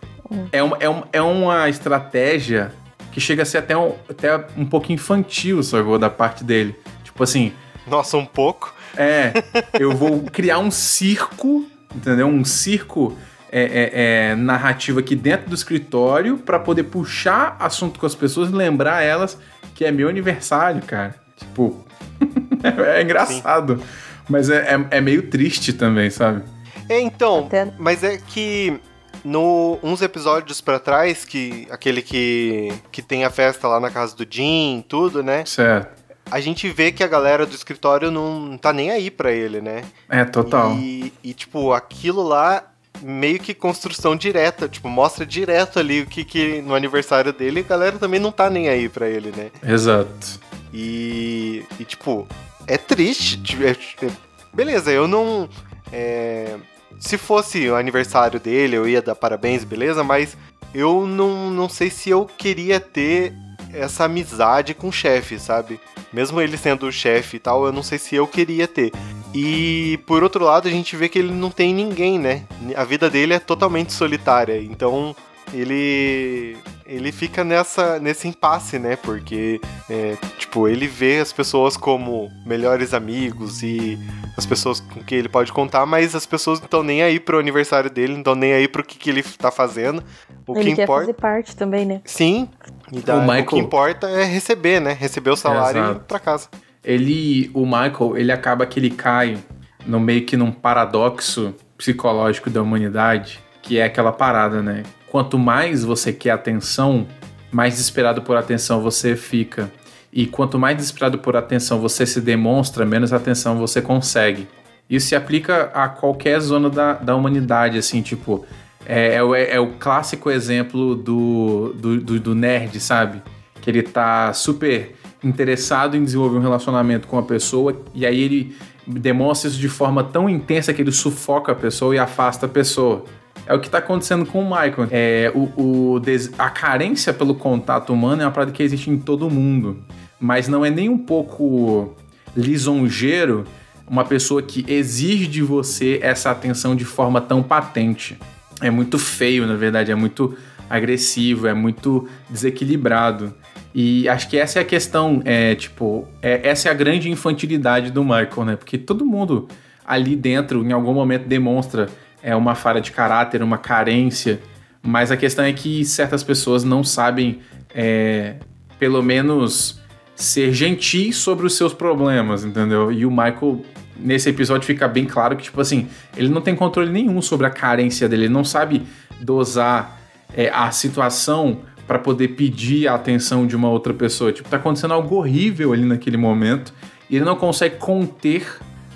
É, 0.50 0.62
uma, 0.62 0.78
é, 0.80 1.18
é 1.18 1.20
uma 1.20 1.68
estratégia 1.68 2.72
que 3.12 3.20
chega 3.20 3.42
a 3.42 3.46
ser 3.46 3.58
até 3.58 3.76
um, 3.76 3.92
até 4.08 4.34
um 4.56 4.64
pouco 4.64 4.90
infantil, 4.90 5.62
sacou? 5.62 5.98
Da 5.98 6.08
parte 6.08 6.42
dele. 6.42 6.74
Tipo 7.02 7.22
assim, 7.22 7.52
Nossa, 7.86 8.16
um 8.16 8.24
pouco. 8.24 8.74
é, 8.96 9.34
eu 9.78 9.94
vou 9.94 10.22
criar 10.22 10.60
um 10.60 10.70
circo, 10.70 11.66
entendeu? 11.94 12.26
Um 12.26 12.44
circo 12.44 13.14
é, 13.56 13.62
é, 13.62 13.90
é, 14.32 14.34
narrativo 14.34 14.98
aqui 14.98 15.14
dentro 15.14 15.48
do 15.48 15.54
escritório 15.54 16.38
pra 16.38 16.58
poder 16.58 16.82
puxar 16.82 17.56
assunto 17.60 18.00
com 18.00 18.04
as 18.04 18.14
pessoas 18.14 18.50
e 18.50 18.52
lembrar 18.52 19.02
elas 19.02 19.38
que 19.76 19.84
é 19.84 19.92
meu 19.92 20.08
aniversário, 20.08 20.82
cara. 20.82 21.14
Tipo, 21.36 21.84
é, 22.84 23.00
engraçado. 23.00 23.80
Mas 24.28 24.50
é, 24.50 24.74
é, 24.74 24.98
é 24.98 25.00
meio 25.00 25.30
triste 25.30 25.72
também, 25.72 26.10
sabe? 26.10 26.42
É, 26.88 27.00
então, 27.00 27.48
mas 27.78 28.02
é 28.02 28.18
que 28.18 28.80
no 29.24 29.78
uns 29.84 30.02
episódios 30.02 30.60
pra 30.60 30.80
trás, 30.80 31.24
que 31.24 31.68
aquele 31.70 32.02
que 32.02 32.72
que 32.90 33.00
tem 33.00 33.24
a 33.24 33.30
festa 33.30 33.68
lá 33.68 33.78
na 33.78 33.90
casa 33.90 34.16
do 34.16 34.26
Jim, 34.28 34.84
tudo, 34.88 35.22
né? 35.22 35.44
Certo. 35.46 36.02
A 36.28 36.40
gente 36.40 36.68
vê 36.70 36.90
que 36.90 37.04
a 37.04 37.06
galera 37.06 37.46
do 37.46 37.54
escritório 37.54 38.10
não 38.10 38.58
tá 38.58 38.72
nem 38.72 38.90
aí 38.90 39.10
pra 39.10 39.30
ele, 39.30 39.60
né? 39.60 39.84
É, 40.08 40.24
total. 40.24 40.72
E, 40.72 41.12
e, 41.22 41.34
tipo, 41.34 41.72
aquilo 41.72 42.22
lá 42.22 42.73
meio 43.02 43.38
que 43.38 43.52
construção 43.54 44.16
direta, 44.16 44.68
tipo, 44.68 44.88
mostra 44.88 45.26
direto 45.26 45.78
ali 45.78 46.02
o 46.02 46.06
que 46.06 46.24
que 46.24 46.62
no 46.62 46.74
aniversário 46.74 47.32
dele, 47.32 47.60
a 47.60 47.62
galera 47.62 47.98
também 47.98 48.20
não 48.20 48.32
tá 48.32 48.48
nem 48.48 48.68
aí 48.68 48.88
pra 48.88 49.08
ele, 49.08 49.32
né? 49.36 49.50
Exato. 49.62 50.40
E, 50.72 51.64
e, 51.78 51.84
tipo, 51.84 52.26
é 52.66 52.76
triste. 52.76 53.40
tipo, 53.42 53.62
é- 53.62 53.70
é- 53.70 54.10
beleza, 54.52 54.90
eu 54.90 55.06
não. 55.06 55.48
é, 55.92 56.56
se 56.98 57.18
fosse 57.18 57.68
o 57.68 57.76
aniversário 57.76 58.40
dele, 58.40 58.76
eu 58.76 58.88
ia 58.88 59.02
dar 59.02 59.14
parabéns, 59.14 59.64
beleza, 59.64 60.02
mas 60.02 60.36
eu 60.74 61.06
não, 61.06 61.50
não 61.50 61.68
sei 61.68 61.90
se 61.90 62.10
eu 62.10 62.24
queria 62.24 62.80
ter 62.80 63.32
essa 63.74 64.04
amizade 64.04 64.74
com 64.74 64.88
o 64.88 64.92
chefe, 64.92 65.38
sabe? 65.38 65.80
Mesmo 66.12 66.40
ele 66.40 66.56
sendo 66.56 66.86
o 66.86 66.92
chefe 66.92 67.36
e 67.36 67.40
tal, 67.40 67.66
eu 67.66 67.72
não 67.72 67.82
sei 67.82 67.98
se 67.98 68.14
eu 68.14 68.26
queria 68.26 68.68
ter. 68.68 68.92
E 69.34 69.98
por 70.06 70.22
outro 70.22 70.44
lado, 70.44 70.68
a 70.68 70.70
gente 70.70 70.96
vê 70.96 71.08
que 71.08 71.18
ele 71.18 71.32
não 71.32 71.50
tem 71.50 71.74
ninguém, 71.74 72.18
né? 72.18 72.44
A 72.76 72.84
vida 72.84 73.10
dele 73.10 73.34
é 73.34 73.38
totalmente 73.38 73.92
solitária. 73.92 74.62
Então 74.62 75.14
ele 75.52 76.56
ele 76.86 77.10
fica 77.12 77.42
nessa 77.42 77.98
nesse 77.98 78.28
impasse, 78.28 78.78
né? 78.78 78.96
Porque 78.96 79.60
é, 79.88 80.16
tipo 80.38 80.68
ele 80.68 80.86
vê 80.86 81.18
as 81.18 81.32
pessoas 81.32 81.76
como 81.76 82.30
melhores 82.44 82.92
amigos 82.92 83.62
e 83.62 83.98
as 84.36 84.44
pessoas 84.44 84.80
com 84.80 85.02
quem 85.02 85.18
ele 85.18 85.28
pode 85.28 85.52
contar, 85.52 85.86
mas 85.86 86.14
as 86.14 86.26
pessoas 86.26 86.58
não 86.58 86.64
estão 86.66 86.82
nem 86.82 87.02
aí 87.02 87.18
pro 87.20 87.38
aniversário 87.38 87.88
dele, 87.90 88.12
não 88.12 88.18
estão 88.20 88.34
nem 88.34 88.52
aí 88.52 88.68
pro 88.68 88.84
que, 88.84 88.98
que 88.98 89.08
ele 89.10 89.22
tá 89.22 89.50
fazendo. 89.50 90.02
O 90.46 90.56
ele 90.58 90.70
que 90.70 90.76
quer 90.76 90.82
importa 90.82 91.02
fazer 91.06 91.14
parte 91.14 91.56
também, 91.56 91.86
né? 91.86 92.00
Sim. 92.04 92.48
E 92.92 93.00
daí, 93.00 93.16
O 93.16 93.20
o, 93.20 93.22
Michael- 93.22 93.46
que 93.46 93.58
importa 93.58 94.08
é 94.10 94.24
receber, 94.24 94.80
né? 94.80 94.92
Receber 94.92 95.30
o 95.30 95.36
salário 95.36 95.78
e 95.78 95.80
ir 95.80 95.84
Exato. 95.90 96.00
pra 96.06 96.18
casa. 96.18 96.48
Ele, 96.84 97.50
o 97.54 97.64
Michael, 97.64 98.16
ele 98.16 98.30
acaba 98.30 98.66
que 98.66 98.78
ele 98.78 98.90
cai 98.90 99.38
no 99.86 99.98
meio 99.98 100.26
que 100.26 100.36
num 100.36 100.52
paradoxo 100.52 101.54
psicológico 101.78 102.50
da 102.50 102.60
humanidade, 102.60 103.40
que 103.62 103.78
é 103.78 103.84
aquela 103.84 104.12
parada, 104.12 104.60
né? 104.62 104.82
Quanto 105.14 105.38
mais 105.38 105.84
você 105.84 106.12
quer 106.12 106.30
atenção, 106.32 107.06
mais 107.52 107.74
desesperado 107.74 108.20
por 108.22 108.36
atenção 108.36 108.80
você 108.82 109.14
fica. 109.14 109.70
E 110.12 110.26
quanto 110.26 110.58
mais 110.58 110.76
desesperado 110.76 111.18
por 111.18 111.36
atenção 111.36 111.78
você 111.78 112.04
se 112.04 112.20
demonstra, 112.20 112.84
menos 112.84 113.12
atenção 113.12 113.56
você 113.56 113.80
consegue. 113.80 114.48
Isso 114.90 115.06
se 115.06 115.14
aplica 115.14 115.70
a 115.72 115.88
qualquer 115.88 116.40
zona 116.40 116.68
da, 116.68 116.94
da 116.94 117.14
humanidade, 117.14 117.78
assim, 117.78 118.02
tipo. 118.02 118.44
É, 118.84 119.14
é 119.14 119.22
o- 119.22 119.36
é 119.36 119.60
o 119.60 119.74
clássico 119.78 120.28
exemplo 120.32 120.96
do, 120.96 121.72
do, 121.74 122.00
do, 122.00 122.18
do 122.18 122.34
nerd, 122.34 122.80
sabe? 122.80 123.22
Que 123.62 123.70
ele 123.70 123.84
tá 123.84 124.32
super 124.32 124.96
interessado 125.22 125.96
em 125.96 126.02
desenvolver 126.02 126.38
um 126.38 126.42
relacionamento 126.42 127.06
com 127.06 127.18
a 127.18 127.22
pessoa 127.22 127.80
e 127.94 128.04
aí 128.04 128.20
ele 128.20 128.56
demonstra 128.84 129.48
isso 129.48 129.60
de 129.60 129.68
forma 129.68 130.02
tão 130.02 130.28
intensa 130.28 130.74
que 130.74 130.82
ele 130.82 130.90
sufoca 130.90 131.52
a 131.52 131.54
pessoa 131.54 131.94
e 131.94 132.00
afasta 132.00 132.46
a 132.46 132.48
pessoa. 132.48 133.04
É 133.46 133.54
o 133.54 133.60
que 133.60 133.68
tá 133.68 133.78
acontecendo 133.78 134.24
com 134.24 134.40
o 134.40 134.44
Michael. 134.44 134.88
É, 134.90 135.30
o, 135.34 135.96
o 135.96 136.02
a 136.38 136.50
carência 136.50 137.12
pelo 137.12 137.34
contato 137.34 137.92
humano 137.92 138.22
é 138.22 138.24
uma 138.24 138.32
parada 138.32 138.52
que 138.52 138.62
existe 138.62 138.90
em 138.90 138.98
todo 138.98 139.28
mundo. 139.30 139.78
Mas 140.18 140.48
não 140.48 140.64
é 140.64 140.70
nem 140.70 140.88
um 140.88 140.98
pouco 140.98 141.94
lisonjeiro 142.36 143.44
uma 143.86 144.04
pessoa 144.04 144.42
que 144.42 144.64
exige 144.66 145.26
de 145.26 145.42
você 145.42 145.98
essa 146.02 146.30
atenção 146.30 146.74
de 146.74 146.84
forma 146.84 147.20
tão 147.20 147.42
patente. 147.42 148.18
É 148.60 148.70
muito 148.70 148.98
feio, 148.98 149.46
na 149.46 149.56
verdade, 149.56 149.92
é 149.92 149.94
muito 149.94 150.34
agressivo, 150.70 151.46
é 151.46 151.52
muito 151.52 152.08
desequilibrado. 152.30 153.34
E 153.74 154.08
acho 154.08 154.28
que 154.30 154.38
essa 154.38 154.60
é 154.60 154.62
a 154.62 154.64
questão, 154.64 155.20
é 155.24 155.54
tipo, 155.54 156.08
é, 156.22 156.48
essa 156.48 156.68
é 156.68 156.70
a 156.70 156.74
grande 156.74 157.10
infantilidade 157.10 157.90
do 157.90 158.02
Michael, 158.02 158.44
né? 158.44 158.56
Porque 158.56 158.78
todo 158.78 159.04
mundo 159.04 159.48
ali 159.84 160.16
dentro, 160.16 160.64
em 160.64 160.72
algum 160.72 160.94
momento, 160.94 161.26
demonstra 161.26 161.88
é, 162.24 162.34
uma 162.34 162.54
falha 162.54 162.80
de 162.80 162.90
caráter, 162.90 163.42
uma 163.42 163.58
carência. 163.58 164.40
Mas 164.82 165.12
a 165.12 165.16
questão 165.16 165.44
é 165.44 165.52
que 165.52 165.84
certas 165.84 166.22
pessoas 166.22 166.64
não 166.64 166.82
sabem, 166.82 167.40
é, 167.74 168.36
pelo 168.78 169.02
menos, 169.02 169.78
ser 170.16 170.52
gentis 170.52 171.16
sobre 171.16 171.46
os 171.46 171.54
seus 171.54 171.74
problemas, 171.74 172.42
entendeu? 172.42 172.90
E 172.90 173.04
o 173.04 173.10
Michael, 173.10 173.62
nesse 173.94 174.30
episódio, 174.30 174.66
fica 174.66 174.88
bem 174.88 175.04
claro 175.04 175.36
que, 175.36 175.44
tipo 175.44 175.60
assim, 175.60 175.86
ele 176.16 176.28
não 176.28 176.40
tem 176.40 176.56
controle 176.56 176.90
nenhum 176.90 177.20
sobre 177.20 177.46
a 177.46 177.50
carência 177.50 178.08
dele, 178.08 178.24
ele 178.24 178.32
não 178.32 178.44
sabe 178.44 178.82
dosar 179.20 180.00
é, 180.34 180.48
a 180.48 180.70
situação 180.70 181.60
para 181.86 181.98
poder 181.98 182.28
pedir 182.28 182.88
a 182.88 182.94
atenção 182.94 183.46
de 183.46 183.54
uma 183.54 183.68
outra 183.68 183.92
pessoa. 183.92 184.32
Tipo, 184.32 184.48
tá 184.48 184.56
acontecendo 184.56 184.94
algo 184.94 185.16
horrível 185.16 185.74
ali 185.74 185.84
naquele 185.84 186.16
momento 186.16 186.72
e 187.10 187.16
ele 187.16 187.24
não 187.26 187.36
consegue 187.36 187.76
conter 187.76 188.46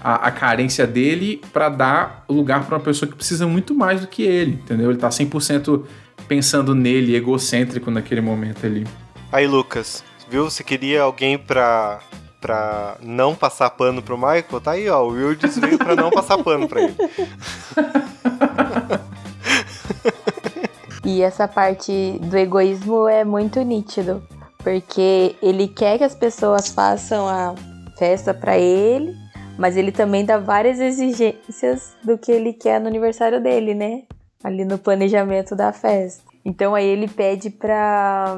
a, 0.00 0.28
a 0.28 0.30
carência 0.30 0.86
dele 0.86 1.40
para 1.52 1.68
dar 1.68 2.24
lugar 2.28 2.64
para 2.64 2.76
uma 2.76 2.84
pessoa 2.84 3.08
que 3.08 3.16
precisa 3.16 3.46
muito 3.46 3.74
mais 3.74 4.00
do 4.00 4.06
que 4.06 4.22
ele, 4.22 4.52
entendeu? 4.52 4.90
Ele 4.90 4.98
tá 4.98 5.08
100% 5.08 5.84
pensando 6.26 6.74
nele, 6.74 7.16
egocêntrico 7.16 7.90
naquele 7.90 8.20
momento 8.20 8.66
ali. 8.66 8.86
Aí, 9.32 9.46
Lucas, 9.46 10.04
viu? 10.30 10.44
Você 10.44 10.62
queria 10.62 11.02
alguém 11.02 11.38
pra, 11.38 12.00
pra 12.40 12.96
não 13.02 13.34
passar 13.34 13.70
pano 13.70 14.02
pro 14.02 14.16
Michael? 14.16 14.60
Tá 14.62 14.72
aí, 14.72 14.88
ó. 14.88 15.04
O 15.04 15.10
Wildes 15.10 15.58
veio 15.58 15.78
pra 15.78 15.94
não 15.94 16.10
passar 16.10 16.38
pano 16.38 16.68
pra 16.68 16.82
ele. 16.82 16.96
E 21.04 21.22
essa 21.22 21.48
parte 21.48 22.18
do 22.20 22.36
egoísmo 22.36 23.08
é 23.08 23.24
muito 23.24 23.62
nítido, 23.62 24.22
porque 24.58 25.34
ele 25.40 25.66
quer 25.66 25.96
que 25.96 26.04
as 26.04 26.14
pessoas 26.14 26.68
façam 26.68 27.26
a 27.26 27.54
festa 27.98 28.34
pra 28.34 28.58
ele, 28.58 29.14
mas 29.58 29.76
ele 29.76 29.90
também 29.90 30.24
dá 30.24 30.38
várias 30.38 30.78
exigências 30.78 31.96
do 32.02 32.16
que 32.16 32.30
ele 32.30 32.52
quer 32.52 32.80
no 32.80 32.86
aniversário 32.86 33.42
dele, 33.42 33.74
né? 33.74 34.04
Ali 34.42 34.64
no 34.64 34.78
planejamento 34.78 35.56
da 35.56 35.72
festa. 35.72 36.22
Então 36.44 36.76
aí 36.76 36.86
ele 36.86 37.08
pede 37.08 37.50
para 37.50 38.36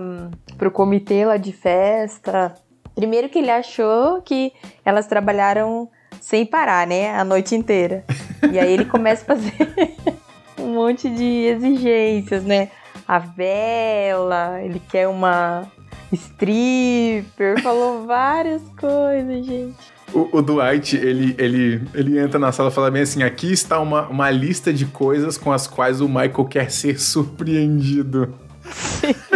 pro 0.57 0.71
comitê 0.71 1.27
lá 1.27 1.37
de 1.37 1.53
festa. 1.53 2.55
Primeiro 2.95 3.29
que 3.29 3.39
ele 3.39 3.51
achou 3.51 4.23
que 4.23 4.53
elas 4.83 5.07
trabalharam 5.07 5.91
sem 6.21 6.47
parar, 6.47 6.87
né? 6.87 7.11
A 7.11 7.23
noite 7.23 7.55
inteira. 7.55 8.03
E 8.51 8.59
aí 8.59 8.73
ele 8.73 8.87
começa 8.87 9.23
a 9.23 9.37
fazer 9.37 9.95
um 10.59 10.73
monte 10.73 11.11
de 11.11 11.25
exigências, 11.25 12.45
né? 12.45 12.71
A 13.07 13.19
vela, 13.19 14.61
ele 14.63 14.81
quer 14.81 15.07
uma 15.07 15.71
stripper, 16.13 17.61
falou 17.63 18.07
várias 18.07 18.63
coisas, 18.71 19.45
gente. 19.45 20.00
O, 20.13 20.39
o 20.39 20.43
Dwight, 20.43 20.97
ele, 20.97 21.35
ele, 21.39 21.83
ele 21.95 22.19
entra 22.19 22.39
na 22.39 22.51
sala 22.53 22.71
e 22.71 22.73
fala 22.73 22.91
bem 22.91 23.03
assim: 23.03 23.23
aqui 23.23 23.53
está 23.53 23.79
uma, 23.79 24.09
uma 24.09 24.31
lista 24.31 24.73
de 24.73 24.87
coisas 24.87 25.39
com 25.39 25.53
as 25.53 25.67
quais 25.67 26.01
o 26.01 26.09
Michael 26.09 26.45
quer 26.47 26.71
ser 26.71 27.01
surpreendido. 27.01 28.35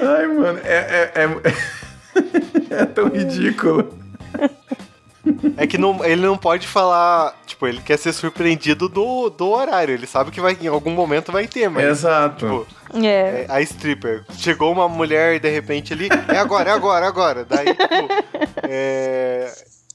Ai, 0.00 0.26
mano, 0.26 0.60
é, 0.64 1.10
é, 1.14 1.22
é, 1.22 1.28
é 2.82 2.84
tão 2.86 3.08
ridículo. 3.08 3.96
É 5.56 5.66
que 5.66 5.76
não, 5.76 6.04
ele 6.04 6.22
não 6.22 6.36
pode 6.36 6.66
falar. 6.66 7.34
Tipo, 7.46 7.66
ele 7.66 7.80
quer 7.80 7.98
ser 7.98 8.12
surpreendido 8.12 8.88
do, 8.88 9.28
do 9.28 9.48
horário. 9.48 9.92
Ele 9.92 10.06
sabe 10.06 10.30
que 10.30 10.40
vai, 10.40 10.56
em 10.60 10.68
algum 10.68 10.92
momento 10.92 11.32
vai 11.32 11.46
ter, 11.46 11.68
mas. 11.68 11.84
Exato. 11.84 12.66
Tipo, 12.66 12.77
É. 12.94 13.06
é, 13.06 13.46
a 13.48 13.60
stripper. 13.60 14.24
Chegou 14.36 14.72
uma 14.72 14.88
mulher 14.88 15.36
e 15.36 15.40
de 15.40 15.48
repente 15.48 15.92
ele. 15.92 16.08
É 16.28 16.38
agora, 16.38 16.70
é 16.70 16.72
agora, 16.72 17.04
é 17.04 17.08
agora. 17.08 17.44
Daí, 17.44 17.66
tipo. 17.66 18.08
é, 18.62 19.52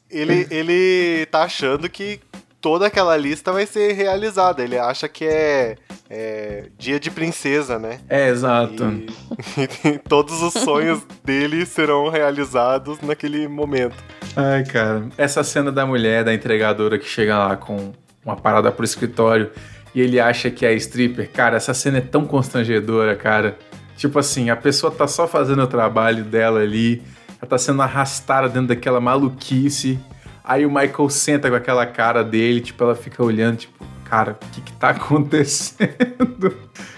ele, 0.09 0.47
ele 0.49 1.25
tá 1.27 1.43
achando 1.43 1.89
que 1.89 2.19
toda 2.63 2.87
aquela 2.87 3.17
lista 3.17 3.51
vai 3.51 3.65
ser 3.65 3.91
realizada. 3.91 4.63
Ele 4.63 4.77
acha 4.77 5.09
que 5.09 5.25
é, 5.25 5.75
é 6.09 6.69
dia 6.77 6.99
de 6.99 7.11
princesa, 7.11 7.77
né? 7.77 7.99
É, 8.07 8.29
exato. 8.29 8.85
E, 8.85 9.89
e 9.95 9.99
todos 9.99 10.41
os 10.41 10.53
sonhos 10.53 11.01
dele 11.23 11.65
serão 11.65 12.09
realizados 12.09 13.01
naquele 13.01 13.47
momento. 13.47 13.95
Ai, 14.35 14.63
cara. 14.63 15.09
Essa 15.17 15.43
cena 15.43 15.71
da 15.71 15.85
mulher, 15.85 16.23
da 16.23 16.33
entregadora 16.33 16.97
que 16.97 17.05
chega 17.05 17.37
lá 17.37 17.57
com 17.57 17.91
uma 18.25 18.37
parada 18.37 18.71
pro 18.71 18.85
escritório 18.85 19.51
e 19.93 20.01
ele 20.01 20.19
acha 20.19 20.49
que 20.49 20.65
é 20.65 20.73
stripper. 20.73 21.29
Cara, 21.31 21.57
essa 21.57 21.73
cena 21.73 21.99
é 21.99 22.01
tão 22.01 22.25
constrangedora, 22.25 23.15
cara. 23.15 23.57
Tipo 23.95 24.19
assim, 24.19 24.49
a 24.49 24.55
pessoa 24.55 24.91
tá 24.91 25.07
só 25.07 25.27
fazendo 25.27 25.61
o 25.61 25.67
trabalho 25.67 26.23
dela 26.23 26.61
ali, 26.61 27.01
ela 27.39 27.47
tá 27.47 27.57
sendo 27.57 27.81
arrastada 27.81 28.49
dentro 28.49 28.67
daquela 28.69 28.99
maluquice. 28.99 29.99
Aí 30.43 30.65
o 30.65 30.69
Michael 30.69 31.09
senta 31.09 31.49
com 31.49 31.55
aquela 31.55 31.85
cara 31.85 32.23
dele, 32.23 32.59
tipo, 32.59 32.83
ela 32.83 32.95
fica 32.95 33.23
olhando, 33.23 33.57
tipo, 33.57 33.85
cara, 34.03 34.31
o 34.31 34.51
que 34.51 34.61
que 34.61 34.73
tá 34.73 34.89
acontecendo? 34.91 36.53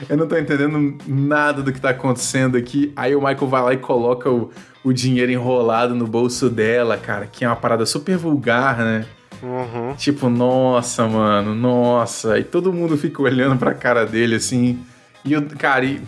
Eu 0.09 0.17
não 0.17 0.27
tô 0.27 0.37
entendendo 0.37 0.97
nada 1.05 1.61
do 1.61 1.71
que 1.71 1.79
tá 1.79 1.89
acontecendo 1.89 2.57
aqui. 2.57 2.91
Aí 2.95 3.15
o 3.15 3.19
Michael 3.19 3.47
vai 3.47 3.61
lá 3.61 3.73
e 3.73 3.77
coloca 3.77 4.31
o, 4.31 4.49
o 4.83 4.91
dinheiro 4.91 5.31
enrolado 5.31 5.93
no 5.93 6.07
bolso 6.07 6.49
dela, 6.49 6.97
cara, 6.97 7.27
que 7.27 7.45
é 7.45 7.47
uma 7.47 7.55
parada 7.55 7.85
super 7.85 8.17
vulgar, 8.17 8.77
né? 8.79 9.05
Uhum. 9.41 9.93
Tipo, 9.95 10.29
nossa, 10.29 11.07
mano, 11.07 11.53
nossa. 11.53 12.37
E 12.39 12.43
todo 12.43 12.73
mundo 12.73 12.97
fica 12.97 13.21
olhando 13.21 13.57
pra 13.57 13.73
cara 13.73 14.05
dele 14.05 14.35
assim. 14.35 14.79
E 15.23 15.35
o 15.35 15.41
cara, 15.57 15.85
e 15.85 16.01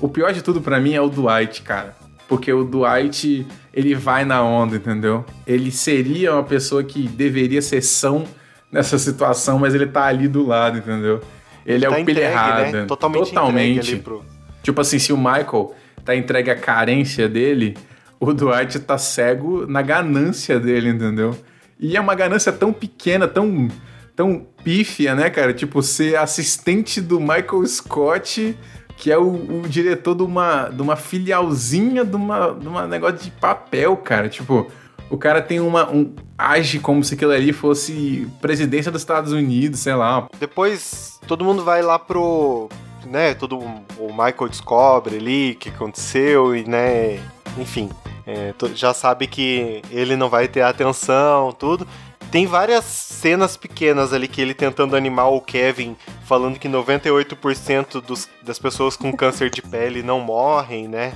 o 0.00 0.08
pior 0.08 0.32
de 0.32 0.42
tudo 0.42 0.60
pra 0.60 0.80
mim 0.80 0.94
é 0.94 1.00
o 1.00 1.08
Dwight, 1.08 1.62
cara. 1.62 1.94
Porque 2.28 2.52
o 2.52 2.64
Dwight, 2.64 3.46
ele 3.72 3.94
vai 3.94 4.24
na 4.24 4.42
onda, 4.42 4.76
entendeu? 4.76 5.24
Ele 5.46 5.70
seria 5.70 6.32
uma 6.32 6.42
pessoa 6.42 6.82
que 6.82 7.06
deveria 7.06 7.60
ser 7.60 7.82
são 7.82 8.24
nessa 8.72 8.98
situação, 8.98 9.58
mas 9.58 9.74
ele 9.74 9.86
tá 9.86 10.04
ali 10.04 10.26
do 10.26 10.44
lado, 10.46 10.78
entendeu? 10.78 11.20
Ele 11.66 11.84
é 11.84 11.88
Tá 11.88 11.94
o 11.98 12.04
pilha 12.04 12.12
entregue, 12.12 12.32
errada. 12.32 12.72
né? 12.72 12.84
Totalmente, 12.86 13.28
Totalmente. 13.28 13.96
pro... 13.96 14.24
Tipo 14.62 14.80
assim, 14.80 14.98
se 14.98 15.12
o 15.12 15.16
Michael 15.16 15.74
tá 16.04 16.16
entregue 16.16 16.50
à 16.50 16.56
carência 16.56 17.28
dele, 17.28 17.76
o 18.18 18.32
Dwight 18.32 18.78
tá 18.80 18.96
cego 18.98 19.66
na 19.66 19.82
ganância 19.82 20.58
dele, 20.58 20.88
entendeu? 20.88 21.36
E 21.78 21.96
é 21.96 22.00
uma 22.00 22.14
ganância 22.14 22.52
tão 22.52 22.72
pequena, 22.72 23.26
tão, 23.26 23.68
tão 24.14 24.46
pífia, 24.62 25.14
né, 25.14 25.30
cara? 25.30 25.52
Tipo, 25.52 25.82
ser 25.82 26.16
assistente 26.16 27.00
do 27.00 27.20
Michael 27.20 27.66
Scott, 27.66 28.56
que 28.96 29.10
é 29.10 29.18
o, 29.18 29.62
o 29.62 29.68
diretor 29.68 30.14
de 30.14 30.22
uma, 30.22 30.68
de 30.68 30.80
uma 30.80 30.96
filialzinha 30.96 32.04
de 32.04 32.16
uma, 32.16 32.52
de 32.52 32.68
uma 32.68 32.86
negócio 32.86 33.18
de 33.18 33.30
papel, 33.30 33.96
cara. 33.96 34.28
Tipo, 34.28 34.70
o 35.10 35.18
cara 35.18 35.42
tem 35.42 35.60
uma. 35.60 35.90
Um, 35.90 36.14
age 36.36 36.78
como 36.78 37.04
se 37.04 37.14
aquilo 37.14 37.32
ali 37.32 37.52
fosse 37.52 38.26
presidência 38.40 38.90
dos 38.90 39.02
Estados 39.02 39.32
Unidos, 39.32 39.80
sei 39.80 39.94
lá. 39.94 40.26
Depois 40.38 41.18
todo 41.26 41.44
mundo 41.44 41.64
vai 41.64 41.82
lá 41.82 41.98
pro. 41.98 42.68
né? 43.06 43.34
Todo, 43.34 43.58
o 43.58 44.08
Michael 44.08 44.48
descobre 44.48 45.16
ali 45.16 45.52
o 45.52 45.56
que 45.56 45.68
aconteceu 45.68 46.56
e, 46.56 46.66
né? 46.68 47.20
Enfim. 47.58 47.90
É, 48.26 48.54
já 48.74 48.94
sabe 48.94 49.26
que 49.26 49.82
ele 49.90 50.16
não 50.16 50.28
vai 50.28 50.48
ter 50.48 50.62
atenção, 50.62 51.52
tudo. 51.52 51.86
Tem 52.30 52.46
várias 52.46 52.84
cenas 52.84 53.56
pequenas 53.56 54.12
ali 54.12 54.26
que 54.26 54.40
ele 54.40 54.54
tentando 54.54 54.96
animar 54.96 55.28
o 55.28 55.40
Kevin, 55.40 55.96
falando 56.24 56.58
que 56.58 56.68
98% 56.68 58.00
dos, 58.00 58.28
das 58.42 58.58
pessoas 58.58 58.96
com 58.96 59.12
câncer 59.12 59.50
de 59.50 59.62
pele 59.62 60.02
não 60.02 60.20
morrem, 60.20 60.88
né? 60.88 61.12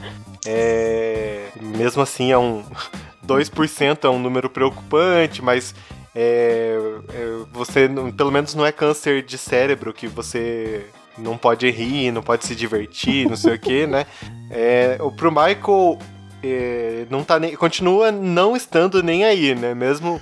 É, 0.46 1.48
mesmo 1.60 2.02
assim, 2.02 2.30
é 2.30 2.38
um 2.38 2.62
2% 3.26 4.04
é 4.04 4.08
um 4.08 4.18
número 4.18 4.48
preocupante, 4.48 5.42
mas 5.42 5.74
é, 6.14 6.78
é, 7.08 7.44
você 7.52 7.88
pelo 8.16 8.30
menos 8.30 8.54
não 8.54 8.64
é 8.64 8.70
câncer 8.70 9.22
de 9.22 9.36
cérebro 9.36 9.92
que 9.92 10.06
você 10.06 10.86
não 11.18 11.36
pode 11.36 11.68
rir, 11.70 12.12
não 12.12 12.22
pode 12.22 12.46
se 12.46 12.54
divertir, 12.54 13.28
não 13.28 13.36
sei 13.36 13.54
o 13.54 13.58
que, 13.58 13.86
né? 13.86 14.06
É, 14.50 14.98
pro 15.16 15.32
Michael 15.32 15.98
é, 16.42 17.06
não 17.10 17.24
tá 17.24 17.38
nem, 17.38 17.56
continua 17.56 18.12
não 18.12 18.56
estando 18.56 19.02
nem 19.02 19.24
aí, 19.24 19.54
né? 19.54 19.74
Mesmo 19.74 20.20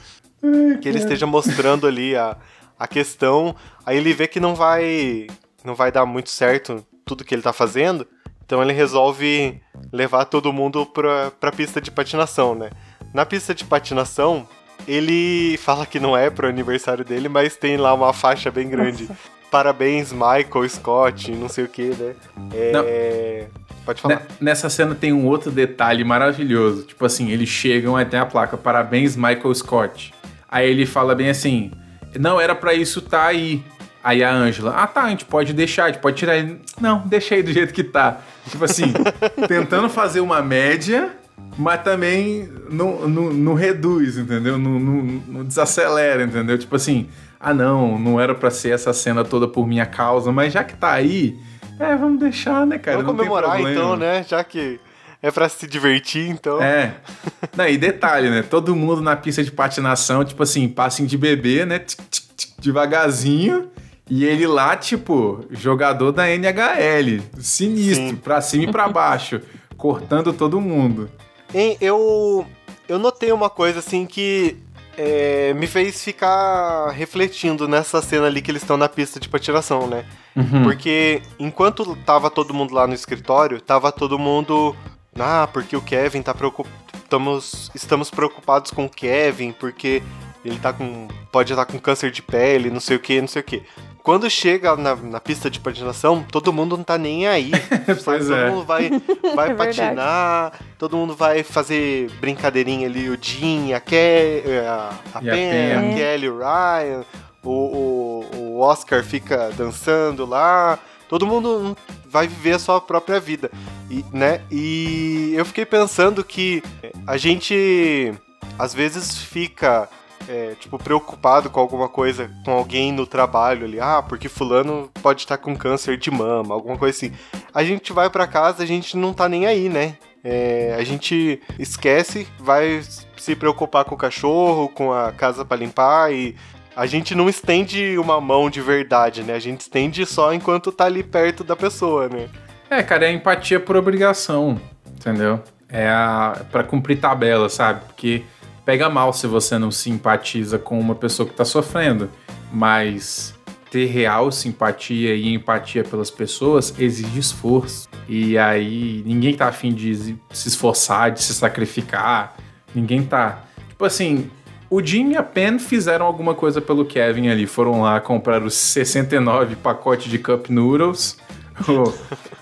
que 0.81 0.89
ele 0.89 0.99
esteja 0.99 1.27
mostrando 1.27 1.87
ali 1.87 2.17
a, 2.17 2.37
a 2.79 2.87
questão, 2.87 3.55
aí 3.85 3.97
ele 3.97 4.13
vê 4.13 4.27
que 4.27 4.41
não 4.41 4.55
vai 4.55 5.27
não 5.65 5.75
vai 5.75 5.91
dar 5.91 6.07
muito 6.07 6.31
certo 6.31 6.87
tudo 7.05 7.25
que 7.25 7.35
ele 7.35 7.43
tá 7.43 7.53
fazendo, 7.53 8.07
então 8.45 8.63
ele 8.63 8.73
resolve 8.73 9.61
levar 9.93 10.25
todo 10.27 10.53
mundo 10.53 10.87
pra, 10.87 11.31
pra 11.33 11.53
pista 11.53 11.81
de 11.81 11.91
patinação, 11.91 12.55
né? 12.55 12.71
Na 13.13 13.27
pista 13.27 13.55
de 13.55 13.65
patinação, 13.65 14.47
ele 14.87 15.57
fala 15.59 15.87
que 15.87 15.99
não 15.99 16.17
é 16.17 16.31
pro 16.31 16.49
aniversário 16.49 17.05
dele, 17.05 17.29
mas 17.29 17.57
tem 17.57 17.77
lá 17.77 17.93
uma 17.95 18.13
faixa 18.13 18.51
bem 18.51 18.69
grande. 18.69 19.09
Parabéns, 19.51 20.13
Michael 20.13 20.69
Scott, 20.69 21.31
não 21.33 21.49
sei 21.49 21.65
o 21.65 21.69
que, 21.69 21.85
né? 21.85 22.15
É... 22.53 23.47
Pode 23.85 24.03
falar. 24.03 24.17
Ne- 24.17 24.21
Nessa 24.41 24.69
cena 24.69 24.95
tem 24.95 25.13
um 25.13 25.27
outro 25.27 25.51
detalhe 25.51 26.03
maravilhoso. 26.05 26.83
Tipo 26.83 27.07
assim, 27.07 27.31
eles 27.31 27.49
chegam 27.49 27.97
até 27.97 28.19
a 28.19 28.27
placa, 28.27 28.57
parabéns, 28.57 29.17
Michael 29.17 29.55
Scott. 29.55 30.13
Aí 30.49 30.69
ele 30.69 30.85
fala 30.85 31.15
bem 31.15 31.31
assim: 31.31 31.71
não 32.19 32.41
era 32.41 32.55
pra 32.55 32.75
isso 32.75 33.01
tá 33.01 33.27
aí. 33.27 33.63
Aí 34.03 34.23
a 34.23 34.33
Ângela, 34.33 34.73
ah 34.77 34.87
tá, 34.87 35.03
a 35.03 35.09
gente 35.11 35.25
pode 35.25 35.53
deixar, 35.53 35.85
a 35.85 35.87
gente 35.89 36.01
pode 36.01 36.17
tirar 36.17 36.37
ele. 36.37 36.61
Não, 36.81 37.03
deixa 37.07 37.35
aí 37.35 37.43
do 37.43 37.53
jeito 37.53 37.73
que 37.73 37.83
tá. 37.83 38.21
Tipo 38.49 38.65
assim, 38.65 38.93
tentando 39.49 39.89
fazer 39.89 40.21
uma 40.21 40.41
média, 40.43 41.11
mas 41.59 41.83
também 41.83 42.49
não, 42.71 43.09
não, 43.09 43.33
não 43.33 43.55
reduz, 43.55 44.17
entendeu? 44.17 44.59
Não, 44.59 44.79
não, 44.79 45.03
não 45.29 45.45
desacelera, 45.45 46.23
entendeu? 46.23 46.57
Tipo 46.57 46.77
assim, 46.77 47.09
ah 47.39 47.55
não, 47.55 47.99
não 47.99 48.21
era 48.21 48.35
pra 48.35 48.51
ser 48.51 48.71
essa 48.75 48.93
cena 48.93 49.25
toda 49.25 49.47
por 49.47 49.67
minha 49.67 49.87
causa, 49.87 50.33
mas 50.33 50.53
já 50.53 50.65
que 50.65 50.75
tá 50.75 50.93
aí, 50.93 51.39
é, 51.79 51.95
vamos 51.95 52.21
deixar, 52.21 52.67
né, 52.67 52.79
cara? 52.79 52.99
Vamos 52.99 53.13
não 53.13 53.17
comemorar 53.17 53.61
então, 53.61 53.97
né? 53.97 54.25
Já 54.27 54.43
que 54.43 54.81
é 55.23 55.31
pra 55.31 55.49
se 55.49 55.67
divertir, 55.67 56.29
então. 56.29 56.63
É. 56.63 56.95
Não, 57.57 57.67
e 57.67 57.77
detalhe, 57.77 58.31
né? 58.31 58.43
Todo 58.43 58.75
mundo 58.75 59.01
na 59.03 59.17
pista 59.17 59.43
de 59.43 59.51
patinação, 59.51 60.25
tipo 60.25 60.43
assim, 60.43 60.69
passinho 60.69 61.09
de 61.09 61.19
bebê, 61.19 61.67
né? 61.67 61.79
Tic, 61.79 62.01
tic, 62.11 62.25
tic, 62.37 62.51
devagarzinho. 62.61 63.71
E 64.09 64.25
ele 64.25 64.47
lá, 64.47 64.77
tipo, 64.77 65.45
jogador 65.51 66.13
da 66.13 66.31
NHL. 66.31 67.23
Sinistro, 67.39 68.11
Sim. 68.11 68.17
pra 68.17 68.41
cima 68.41 68.65
e 68.65 68.71
pra 68.71 68.89
baixo. 68.89 69.41
cortando 69.77 70.33
todo 70.33 70.61
mundo. 70.61 71.11
Hein, 71.55 71.77
eu, 71.81 72.47
eu 72.89 72.99
notei 72.99 73.33
uma 73.33 73.51
coisa 73.51 73.81
assim 73.81 74.07
que 74.07 74.57
é, 74.97 75.55
me 75.55 75.67
fez 75.67 76.03
ficar 76.03 76.91
refletindo 76.91 77.69
nessa 77.69 78.01
cena 78.01 78.27
ali 78.27 78.41
que 78.41 78.51
eles 78.51 78.63
estão 78.63 78.77
na 78.77 78.89
pista 78.89 79.21
de 79.21 79.29
patinação, 79.29 79.87
né? 79.87 80.05
Uhum. 80.35 80.63
Porque 80.63 81.23
enquanto 81.39 81.97
tava 81.97 82.31
todo 82.31 82.55
mundo 82.55 82.75
lá 82.75 82.87
no 82.87 82.95
escritório, 82.95 83.61
tava 83.61 83.93
todo 83.93 84.19
mundo. 84.19 84.75
Ah, 85.19 85.49
porque 85.53 85.77
o 85.77 85.83
Kevin 85.83 86.23
tá 86.23 86.35
preocupado. 86.35 86.75
Estamos, 86.95 87.71
estamos 87.75 88.11
preocupados 88.11 88.71
com 88.71 88.87
o 88.87 88.91
Kevin, 88.91 89.53
porque 89.53 90.03
ele 90.45 90.59
tá 90.59 90.73
com. 90.73 91.09
pode 91.31 91.53
estar 91.53 91.65
com 91.65 91.79
câncer 91.79 92.11
de 92.11 92.23
pele, 92.23 92.71
não 92.71 92.81
sei 92.81 92.97
o 92.97 93.01
que, 93.01 93.21
não 93.21 93.29
sei 93.29 93.43
o 93.43 93.45
que. 93.45 93.63
Quando 94.07 94.31
chega 94.31 94.77
na, 94.77 94.95
na 94.95 95.19
pista 95.19 95.51
de 95.51 95.59
patinação, 95.59 96.25
todo 96.31 96.53
mundo 96.53 96.77
não 96.77 96.85
tá 96.85 96.97
nem 96.97 97.27
aí. 97.27 97.51
Pois 98.05 98.05
todo 98.05 98.35
é. 98.37 98.51
mundo 98.51 98.65
vai, 98.65 98.89
vai 99.35 99.51
É 99.51 99.55
verdade. 99.55 99.57
patinar, 99.57 100.53
todo 100.79 100.97
mundo 100.97 101.13
vai 101.17 101.43
fazer 101.43 102.09
brincadeirinha 102.21 102.87
ali, 102.87 103.09
o 103.09 103.19
Jim, 103.21 103.73
a, 103.73 103.81
Ke 103.81 104.45
a, 104.65 104.95
a 105.13 105.19
a 105.19 105.21
Pen, 105.21 105.51
Pen. 105.51 105.73
a 105.75 105.95
Kelly, 105.97 106.29
o 106.29 106.39
Ryan, 106.39 107.05
o, 107.43 107.51
o, 107.51 108.37
o 108.37 108.61
Oscar 108.61 109.03
fica 109.03 109.51
dançando 109.57 110.25
lá. 110.25 110.79
Todo 111.09 111.27
mundo 111.27 111.77
vai 112.09 112.29
viver 112.29 112.53
a 112.53 112.59
sua 112.61 112.81
própria 112.81 113.19
vida, 113.19 113.51
e, 113.91 114.05
né? 114.13 114.41
E 114.53 115.33
eu 115.35 115.45
fiquei 115.45 115.67
pensando 115.67 116.23
que 116.23 116.63
a 117.05 117.17
gente 117.17 118.15
às 118.57 118.73
vezes 118.73 119.19
fica 119.19 119.89
é, 120.29 120.55
tipo 120.59 120.79
preocupado 120.79 121.51
com 121.51 121.61
alguma 121.61 121.89
coisa, 121.89 122.31
com 122.45 122.53
alguém 122.53 122.93
no 122.93 123.07
trabalho 123.07 123.65
ali, 123.65 123.81
ah, 123.81 124.03
porque 124.03 124.29
fulano 124.29 124.91
pode 125.03 125.23
estar 125.23 125.39
com 125.39 125.57
câncer 125.57 125.97
de 125.97 126.11
mama, 126.11 126.55
alguma 126.55 126.77
coisa 126.77 126.97
assim. 126.97 127.13
A 127.55 127.63
gente 127.65 127.93
vai 127.93 128.11
pra 128.11 128.27
casa, 128.27 128.63
a 128.63 128.67
gente 128.67 128.97
não 128.97 129.13
tá 129.13 129.29
nem 129.29 129.47
aí, 129.47 129.69
né? 129.69 129.97
É, 130.23 130.75
a 130.79 130.83
gente 130.83 131.41
esquece, 131.59 132.27
vai 132.39 132.83
se 133.17 133.37
preocupar 133.37 133.85
com 133.85 133.95
o 133.95 133.99
cachorro, 133.99 134.69
com 134.69 134.93
a 134.93 135.13
casa 135.13 135.45
pra 135.45 135.57
limpar 135.57 136.13
e 136.13 136.35
a 136.75 136.85
gente 136.85 137.15
não 137.15 137.29
estende 137.29 137.97
uma 137.97 138.21
mão 138.21 138.51
de 138.51 138.61
verdade, 138.61 139.23
né? 139.23 139.35
A 139.35 139.39
gente 139.39 139.61
estende 139.61 140.05
só 140.05 140.35
enquanto 140.35 140.73
tá 140.73 140.85
ali 140.85 141.03
perto 141.03 141.45
da 141.45 141.55
pessoa, 141.55 142.09
né? 142.09 142.29
É, 142.69 142.83
cara, 142.83 143.07
é 143.07 143.13
empatia 143.13 143.61
por 143.61 143.77
obrigação, 143.77 144.61
entendeu? 144.87 145.41
É 145.69 145.89
a 145.89 146.45
para 146.51 146.65
cumprir 146.65 146.99
tabela, 146.99 147.49
sabe? 147.49 147.81
Porque 147.87 148.25
pega 148.67 148.91
mal 148.91 149.13
se 149.13 149.29
você 149.29 149.57
não 149.57 149.71
simpatiza 149.71 150.59
com 150.59 150.79
uma 150.79 150.97
pessoa 150.97 151.27
que 151.27 151.33
tá 151.33 151.45
sofrendo, 151.45 152.11
mas 152.53 153.33
ter 153.71 153.87
real 153.87 154.33
simpatia 154.33 155.15
e 155.15 155.33
empatia 155.33 155.85
pelas 155.85 156.11
pessoas 156.11 156.75
exige 156.79 157.19
esforço. 157.19 157.89
E 158.09 158.37
aí 158.37 159.03
ninguém 159.07 159.35
tá 159.35 159.47
afim 159.47 159.73
de 159.73 160.17
se 160.31 160.49
esforçar, 160.49 161.13
de 161.13 161.23
se 161.23 161.33
sacrificar, 161.33 162.37
ninguém 162.75 163.05
tá. 163.05 163.45
Tipo 163.69 163.85
assim, 163.85 164.29
o 164.69 164.83
Jim 164.83 165.13
e 165.13 165.17
a 165.17 165.23
Pen 165.23 165.61
fizeram 165.61 166.05
alguma 166.05 166.35
coisa 166.35 166.61
pelo 166.61 166.85
Kevin 166.85 167.29
ali, 167.29 167.47
foram 167.47 167.83
lá 167.83 168.01
comprar 168.01 168.43
os 168.43 168.55
69 168.55 169.55
pacotes 169.57 170.11
de 170.11 170.19
Cup 170.19 170.49
Noodles 170.49 171.19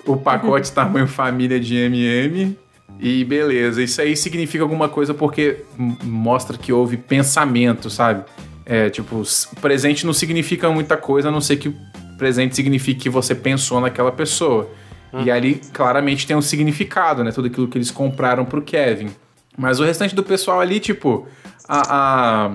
o, 0.06 0.12
o 0.12 0.16
pacote 0.16 0.72
tamanho 0.72 1.06
família 1.06 1.60
de 1.60 1.76
MM. 1.76 2.63
E 2.98 3.24
beleza, 3.24 3.83
isso 3.83 4.00
aí 4.00 4.16
significa 4.16 4.62
alguma 4.62 4.88
coisa 4.88 5.12
porque 5.12 5.64
mostra 6.02 6.57
que 6.57 6.72
houve 6.72 6.96
pensamento, 6.96 7.90
sabe? 7.90 8.24
É, 8.64 8.88
tipo, 8.88 9.22
presente 9.61 10.07
não 10.07 10.12
significa 10.12 10.70
muita 10.70 10.96
coisa, 10.96 11.28
a 11.28 11.30
não 11.30 11.40
ser 11.40 11.57
que 11.57 11.68
o 11.68 11.76
presente 12.16 12.57
signifique 12.57 13.00
que 13.00 13.11
você 13.11 13.35
pensou 13.35 13.80
naquela 13.80 14.12
pessoa. 14.12 14.70
E 15.22 15.30
ali 15.30 15.61
claramente 15.72 16.26
tem 16.26 16.37
um 16.37 16.42
significado, 16.42 17.22
né? 17.22 17.30
Tudo 17.30 17.46
aquilo 17.46 17.68
que 17.68 17.78
eles 17.78 17.90
compraram 17.90 18.44
pro 18.44 18.61
Kevin. 18.61 19.11
Mas 19.57 19.78
o 19.78 19.85
restante 19.85 20.14
do 20.14 20.24
pessoal 20.24 20.61
ali, 20.61 20.80
tipo, 20.80 21.28
a, 21.68 22.48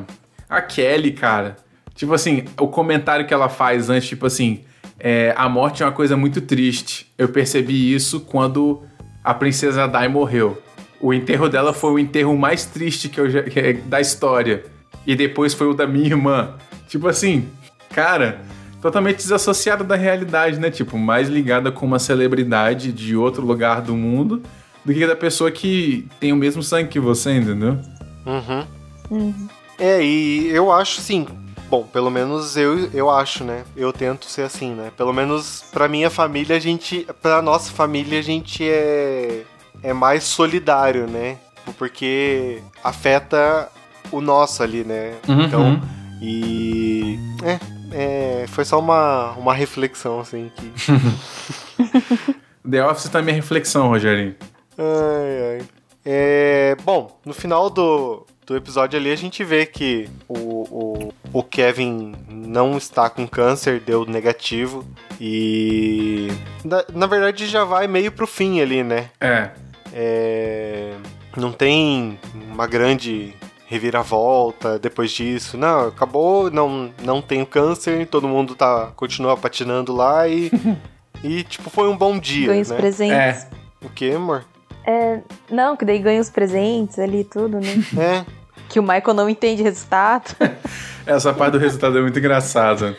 a, 0.50 0.58
a 0.58 0.62
Kelly, 0.62 1.12
cara. 1.12 1.56
Tipo 1.96 2.14
assim, 2.14 2.44
o 2.60 2.68
comentário 2.68 3.26
que 3.26 3.34
ela 3.34 3.48
faz 3.48 3.90
antes, 3.90 4.10
tipo 4.10 4.26
assim, 4.26 4.64
é, 5.00 5.34
a 5.38 5.48
morte 5.48 5.84
é 5.84 5.86
uma 5.86 5.92
coisa 5.92 6.18
muito 6.18 6.42
triste. 6.42 7.10
Eu 7.18 7.30
percebi 7.30 7.94
isso 7.94 8.22
quando 8.22 8.84
a 9.24 9.34
princesa 9.34 9.88
Dai 9.88 10.08
morreu. 10.08 10.62
O 11.02 11.14
enterro 11.14 11.48
dela 11.48 11.74
foi 11.74 11.92
o 11.92 12.00
enterro 12.00 12.38
mais 12.38 12.66
triste 12.66 13.08
que 13.08 13.20
eu 13.20 13.30
já, 13.30 13.44
que 13.44 13.60
é 13.60 13.74
da 13.74 14.02
história. 14.02 14.66
E 15.06 15.16
depois 15.16 15.54
foi 15.54 15.68
o 15.68 15.74
da 15.74 15.88
minha 15.88 16.08
irmã. 16.08 16.56
Tipo 16.88 17.08
assim, 17.08 17.48
cara, 17.90 18.42
totalmente 18.82 19.18
desassociada 19.18 19.84
da 19.84 19.96
realidade, 19.96 20.60
né? 20.60 20.70
Tipo, 20.70 20.98
mais 20.98 21.30
ligada 21.30 21.72
com 21.72 21.86
uma 21.86 22.00
celebridade 22.00 22.92
de 22.92 23.16
outro 23.16 23.46
lugar 23.46 23.82
do 23.82 23.96
mundo 23.96 24.42
do 24.84 24.94
que 24.94 25.06
da 25.06 25.16
pessoa 25.16 25.52
que 25.52 26.08
tem 26.20 26.34
o 26.34 26.36
mesmo 26.36 26.64
sangue 26.64 26.90
que 26.90 27.00
você, 27.00 27.32
entendeu? 27.34 27.78
Uhum. 28.26 28.66
Uhum. 29.10 29.48
É, 29.78 30.04
e 30.04 30.48
eu 30.48 30.72
acho 30.72 31.00
sim. 31.02 31.28
Bom, 31.70 31.84
pelo 31.84 32.10
menos 32.10 32.58
eu, 32.58 32.90
eu 32.92 33.12
acho, 33.12 33.44
né? 33.44 33.64
Eu 33.76 33.94
tento 33.94 34.26
ser 34.26 34.42
assim, 34.42 34.74
né? 34.74 34.92
Pelo 34.98 35.14
menos 35.14 35.64
pra 35.72 35.88
minha 35.88 36.10
família, 36.10 36.56
a 36.56 36.60
gente. 36.60 37.08
Pra 37.22 37.44
nossa 37.44 37.72
família, 37.72 38.18
a 38.18 38.24
gente 38.24 38.68
é. 38.68 39.44
É 39.84 39.94
mais 39.94 40.24
solidário, 40.24 41.08
né? 41.08 41.38
Porque 41.78 42.62
afeta 42.84 43.70
o 44.12 44.20
nosso 44.20 44.64
ali, 44.64 44.84
né? 44.84 45.14
Uhum. 45.28 45.44
Então. 45.44 45.82
E. 46.20 47.20
É, 47.44 47.60
é. 47.92 48.48
Foi 48.48 48.66
só 48.66 48.80
uma, 48.80 49.34
uma 49.34 49.54
reflexão, 49.54 50.20
assim, 50.20 50.52
que. 50.56 50.74
The 52.68 52.86
Office 52.86 53.10
tá 53.10 53.22
minha 53.22 53.36
reflexão, 53.36 53.88
Rogerinho. 53.88 54.36
Ai, 54.78 55.60
ai. 55.60 55.68
É, 56.04 56.76
bom, 56.84 57.20
no 57.24 57.34
final 57.34 57.70
do, 57.70 58.26
do 58.50 58.58
episódio 58.58 59.00
ali 59.00 59.12
a 59.12 59.16
gente 59.16 59.44
vê 59.44 59.64
que 59.64 60.10
o, 60.28 60.34
o, 60.34 61.14
o 61.32 61.44
Kevin 61.44 62.16
não 62.28 62.78
está 62.78 63.08
com 63.08 63.28
câncer, 63.28 63.80
deu 63.80 64.06
negativo. 64.06 64.84
E. 65.22 66.30
Na, 66.66 66.84
na 66.92 67.06
verdade 67.06 67.46
já 67.46 67.64
vai 67.64 67.88
meio 67.88 68.12
pro 68.12 68.26
fim 68.26 68.60
ali, 68.60 68.84
né? 68.84 69.12
É. 69.22 69.52
É, 69.94 70.94
não 71.38 71.52
tem 71.52 72.20
uma 72.52 72.66
grande 72.66 73.36
reviravolta 73.68 74.80
depois 74.80 75.12
disso. 75.12 75.56
Não, 75.56 75.90
acabou, 75.90 76.50
não, 76.50 76.92
não 77.04 77.22
tenho 77.22 77.46
câncer, 77.46 78.08
todo 78.08 78.28
mundo 78.28 78.56
tá 78.56 78.92
continua 78.96 79.38
patinando 79.38 79.96
lá 79.96 80.28
e. 80.28 80.50
e, 81.24 81.44
tipo, 81.44 81.70
foi 81.70 81.88
um 81.88 81.96
bom 81.96 82.18
dia, 82.18 82.48
Ganha 82.48 82.62
os 82.64 82.70
né? 82.72 82.78
presentes. 82.78 83.16
É. 83.16 83.48
O 83.80 83.90
que, 83.90 84.12
amor? 84.12 84.44
É, 84.88 85.22
não, 85.52 85.78
que 85.78 85.86
daí 85.86 86.00
ganha 86.00 86.20
os 86.20 86.32
presentes 86.32 86.98
ali 86.98 87.20
e 87.20 87.24
tudo, 87.24 87.60
né? 87.60 87.68
É. 87.96 88.39
que 88.70 88.80
o 88.80 88.84
Michael 88.84 89.14
não 89.16 89.30
entende 89.30 89.64
resultado. 89.64 90.36
Essa 91.06 91.34
parte 91.34 91.54
do 91.54 91.58
resultado 91.60 91.98
é 91.98 92.02
muito 92.02 92.20
engraçada. 92.20 92.96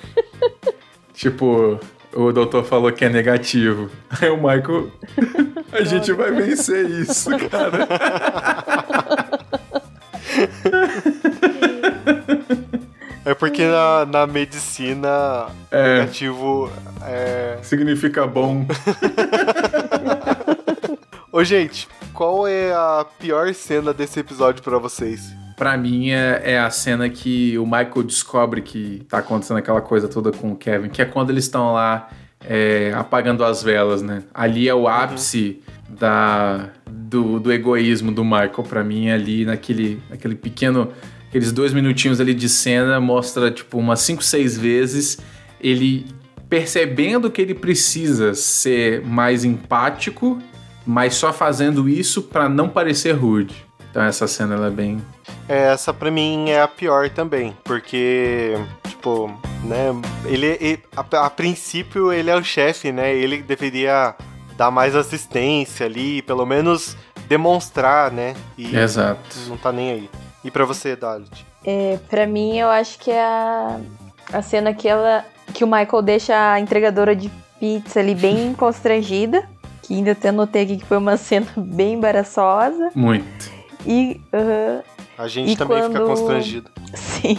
tipo, 1.14 1.78
o 2.12 2.32
doutor 2.32 2.64
falou 2.64 2.90
que 2.92 3.04
é 3.04 3.08
negativo. 3.08 3.88
Aí 4.20 4.28
o 4.28 4.36
Michael. 4.36 4.90
A 5.72 5.82
gente 5.84 6.12
vai 6.12 6.32
vencer 6.32 6.84
isso, 6.90 7.30
cara. 7.48 7.86
É 13.24 13.34
porque 13.34 13.64
na, 13.66 14.06
na 14.06 14.26
medicina 14.26 15.46
É. 15.70 15.98
negativo 16.00 16.70
é. 17.06 17.58
Significa 17.62 18.26
bom. 18.26 18.66
Ô, 21.30 21.44
gente, 21.44 21.86
qual 22.20 22.46
é 22.46 22.70
a 22.70 23.06
pior 23.18 23.54
cena 23.54 23.94
desse 23.94 24.20
episódio 24.20 24.62
pra 24.62 24.76
vocês? 24.76 25.34
Pra 25.56 25.74
mim 25.78 26.10
é, 26.10 26.42
é 26.44 26.58
a 26.58 26.68
cena 26.68 27.08
que 27.08 27.56
o 27.56 27.64
Michael 27.64 28.02
descobre 28.02 28.60
que 28.60 29.06
tá 29.08 29.20
acontecendo 29.20 29.56
aquela 29.56 29.80
coisa 29.80 30.06
toda 30.06 30.30
com 30.30 30.52
o 30.52 30.54
Kevin, 30.54 30.90
que 30.90 31.00
é 31.00 31.06
quando 31.06 31.30
eles 31.30 31.44
estão 31.44 31.72
lá 31.72 32.10
é, 32.46 32.92
apagando 32.94 33.42
as 33.42 33.62
velas, 33.62 34.02
né? 34.02 34.22
Ali 34.34 34.68
é 34.68 34.74
o 34.74 34.86
ápice 34.86 35.62
da, 35.88 36.68
do, 36.86 37.40
do 37.40 37.50
egoísmo 37.50 38.12
do 38.12 38.22
Michael. 38.22 38.64
Pra 38.68 38.84
mim, 38.84 39.08
ali 39.08 39.46
naquele, 39.46 40.02
naquele 40.10 40.34
pequeno. 40.34 40.92
Aqueles 41.26 41.52
dois 41.52 41.72
minutinhos 41.72 42.20
ali 42.20 42.34
de 42.34 42.50
cena 42.50 43.00
mostra, 43.00 43.50
tipo, 43.50 43.78
umas 43.78 44.00
5, 44.00 44.22
6 44.22 44.58
vezes 44.58 45.18
ele 45.58 46.04
percebendo 46.50 47.30
que 47.30 47.40
ele 47.40 47.54
precisa 47.54 48.34
ser 48.34 49.00
mais 49.06 49.42
empático, 49.42 50.38
mas 50.90 51.14
só 51.14 51.32
fazendo 51.32 51.88
isso 51.88 52.22
pra 52.22 52.48
não 52.48 52.68
parecer 52.68 53.12
rude. 53.12 53.64
Então 53.90 54.02
essa 54.02 54.26
cena 54.26 54.54
ela 54.54 54.66
é 54.68 54.70
bem 54.70 55.00
É, 55.48 55.72
Essa 55.72 55.92
pra 55.92 56.10
mim 56.10 56.50
é 56.50 56.60
a 56.62 56.68
pior 56.68 57.08
também, 57.10 57.56
porque, 57.64 58.54
tipo, 58.88 59.28
né, 59.64 59.88
ele, 60.26 60.46
ele- 60.60 60.82
a, 60.96 61.26
a 61.26 61.30
princípio 61.30 62.12
ele 62.12 62.30
é 62.30 62.36
o 62.36 62.42
chefe, 62.44 62.92
né? 62.92 63.12
Ele 63.14 63.42
deveria 63.42 64.14
dar 64.56 64.70
mais 64.70 64.94
assistência 64.94 65.86
ali, 65.86 66.22
pelo 66.22 66.44
menos 66.46 66.96
demonstrar, 67.28 68.10
né? 68.12 68.34
E 68.58 68.76
Exato. 68.76 69.20
não 69.48 69.56
tá 69.56 69.72
nem 69.72 69.90
aí. 69.90 70.10
E 70.44 70.50
pra 70.50 70.64
você, 70.64 70.94
Dalit? 70.96 71.46
É, 71.64 71.98
pra 72.08 72.26
mim, 72.26 72.58
eu 72.58 72.68
acho 72.68 72.98
que 72.98 73.10
é 73.10 73.22
a, 73.22 73.78
a 74.32 74.42
cena 74.42 74.72
que 74.72 74.88
ela. 74.88 75.24
que 75.52 75.64
o 75.64 75.66
Michael 75.66 76.02
deixa 76.02 76.52
a 76.52 76.60
entregadora 76.60 77.14
de 77.14 77.30
pizza 77.58 78.00
ali 78.00 78.14
bem 78.14 78.54
constrangida. 78.54 79.48
Que 79.90 79.94
ainda 79.96 80.12
até 80.12 80.28
anotei 80.28 80.62
aqui 80.62 80.76
que 80.76 80.86
foi 80.86 80.98
uma 80.98 81.16
cena 81.18 81.48
bem 81.56 81.94
embaraçosa. 81.94 82.90
Muito. 82.94 83.50
E. 83.84 84.20
aham, 84.32 84.82
A 85.18 85.26
gente 85.26 85.50
E 85.50 85.56
também 85.56 85.82
fica 85.82 85.94
quando- 85.98 86.06
constrangido. 86.06 86.70
sim. 86.94 87.36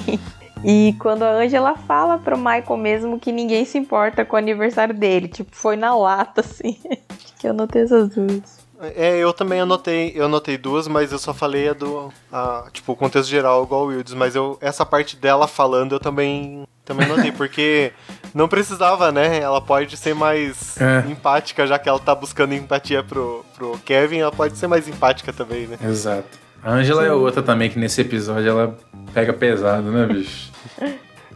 E 0.65 0.93
quando 0.99 1.23
a 1.23 1.31
Angela 1.31 1.75
fala 1.75 2.17
pro 2.19 2.37
Michael 2.37 2.75
mesmo 2.77 3.19
que 3.19 3.31
ninguém 3.31 3.63
se 3.63 3.77
importa 3.77 4.25
com 4.25 4.35
o 4.35 4.39
aniversário 4.39 4.93
dele. 4.93 5.29
Tipo, 5.29 5.55
foi 5.55 5.77
na 5.77 5.95
lata, 5.95 6.41
assim. 6.45 6.77
Acho 7.09 7.33
que 7.39 7.47
eu 7.47 7.51
anotei 7.51 7.83
essas 7.83 8.09
duas. 8.09 8.59
É, 8.95 9.15
eu 9.17 9.31
também 9.31 9.61
anotei, 9.61 10.11
eu 10.13 10.25
anotei 10.25 10.57
duas, 10.57 10.87
mas 10.89 11.11
eu 11.13 11.19
só 11.19 11.33
falei 11.33 11.69
a 11.69 11.73
do, 11.73 12.11
a, 12.31 12.65
tipo, 12.73 12.91
o 12.91 12.95
contexto 12.97 13.29
geral 13.29 13.63
igual 13.63 13.83
o 13.83 13.87
Wildes, 13.87 14.13
mas 14.15 14.35
eu, 14.35 14.57
essa 14.59 14.83
parte 14.85 15.15
dela 15.15 15.47
falando 15.47 15.93
eu 15.93 15.99
também, 15.99 16.63
também 16.83 17.05
anotei, 17.05 17.31
porque 17.33 17.91
não 18.33 18.47
precisava, 18.47 19.11
né, 19.11 19.39
ela 19.39 19.61
pode 19.61 19.95
ser 19.97 20.13
mais 20.15 20.79
É. 20.79 21.03
empática, 21.09 21.65
já 21.67 21.77
que 21.79 21.87
ela 21.89 21.99
tá 21.99 22.13
buscando 22.15 22.53
empatia 22.53 23.03
pro, 23.03 23.45
pro 23.55 23.77
Kevin, 23.85 24.19
ela 24.19 24.31
pode 24.31 24.57
ser 24.57 24.67
mais 24.67 24.87
empática 24.87 25.31
também, 25.33 25.67
né. 25.67 25.77
Exato. 25.83 26.39
A 26.63 26.71
Angela 26.71 27.05
é 27.05 27.11
outra 27.11 27.41
também 27.41 27.69
que 27.69 27.79
nesse 27.79 28.01
episódio 28.01 28.47
ela 28.49 28.77
pega 29.13 29.33
pesado, 29.33 29.91
né, 29.91 30.05
bicho? 30.05 30.51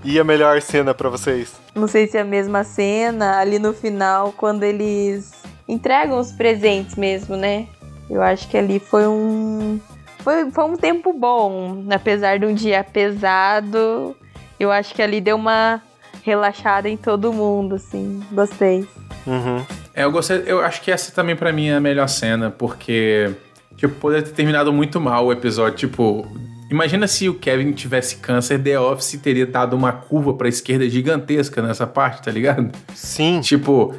E 0.03 0.19
a 0.19 0.23
melhor 0.23 0.61
cena 0.61 0.93
pra 0.93 1.09
vocês? 1.09 1.53
Não 1.73 1.87
sei 1.87 2.05
se 2.07 2.15
é 2.15 2.21
a 2.21 2.25
mesma 2.25 2.63
cena, 2.63 3.39
ali 3.39 3.57
no 3.57 3.73
final, 3.73 4.31
quando 4.37 4.61
eles 4.63 5.33
entregam 5.67 6.19
os 6.19 6.31
presentes 6.31 6.95
mesmo, 6.95 7.35
né? 7.35 7.67
Eu 8.07 8.21
acho 8.21 8.47
que 8.47 8.55
ali 8.55 8.79
foi 8.79 9.07
um. 9.07 9.79
Foi, 10.19 10.51
foi 10.51 10.63
um 10.65 10.75
tempo 10.75 11.11
bom. 11.11 11.83
Apesar 11.89 12.37
de 12.37 12.45
um 12.45 12.53
dia 12.53 12.83
pesado, 12.83 14.15
eu 14.59 14.71
acho 14.71 14.93
que 14.93 15.01
ali 15.01 15.19
deu 15.19 15.35
uma 15.37 15.81
relaxada 16.25 16.89
em 16.89 16.97
todo 16.97 17.31
mundo, 17.31 17.75
assim. 17.75 18.19
Gostei. 18.31 18.87
Uhum. 19.27 19.63
É, 19.93 20.03
eu 20.03 20.11
gostei, 20.11 20.43
eu 20.47 20.59
acho 20.59 20.81
que 20.81 20.91
essa 20.91 21.11
também 21.11 21.35
pra 21.35 21.53
mim 21.53 21.67
é 21.67 21.75
a 21.75 21.79
melhor 21.79 22.09
cena, 22.09 22.49
porque 22.49 23.31
tipo, 23.77 23.93
poderia 23.95 24.25
ter 24.25 24.31
terminado 24.31 24.73
muito 24.73 24.99
mal 24.99 25.27
o 25.27 25.31
episódio, 25.31 25.77
tipo, 25.77 26.27
imagina 26.69 27.07
se 27.07 27.29
o 27.29 27.35
Kevin 27.35 27.71
tivesse 27.73 28.17
câncer, 28.17 28.57
The 28.61 28.79
Office 28.79 29.19
teria 29.21 29.45
dado 29.45 29.75
uma 29.75 29.91
curva 29.91 30.33
pra 30.33 30.49
esquerda 30.49 30.89
gigantesca 30.89 31.61
nessa 31.61 31.85
parte, 31.85 32.23
tá 32.23 32.31
ligado? 32.31 32.71
Sim, 32.95 33.39
Tipo, 33.41 33.93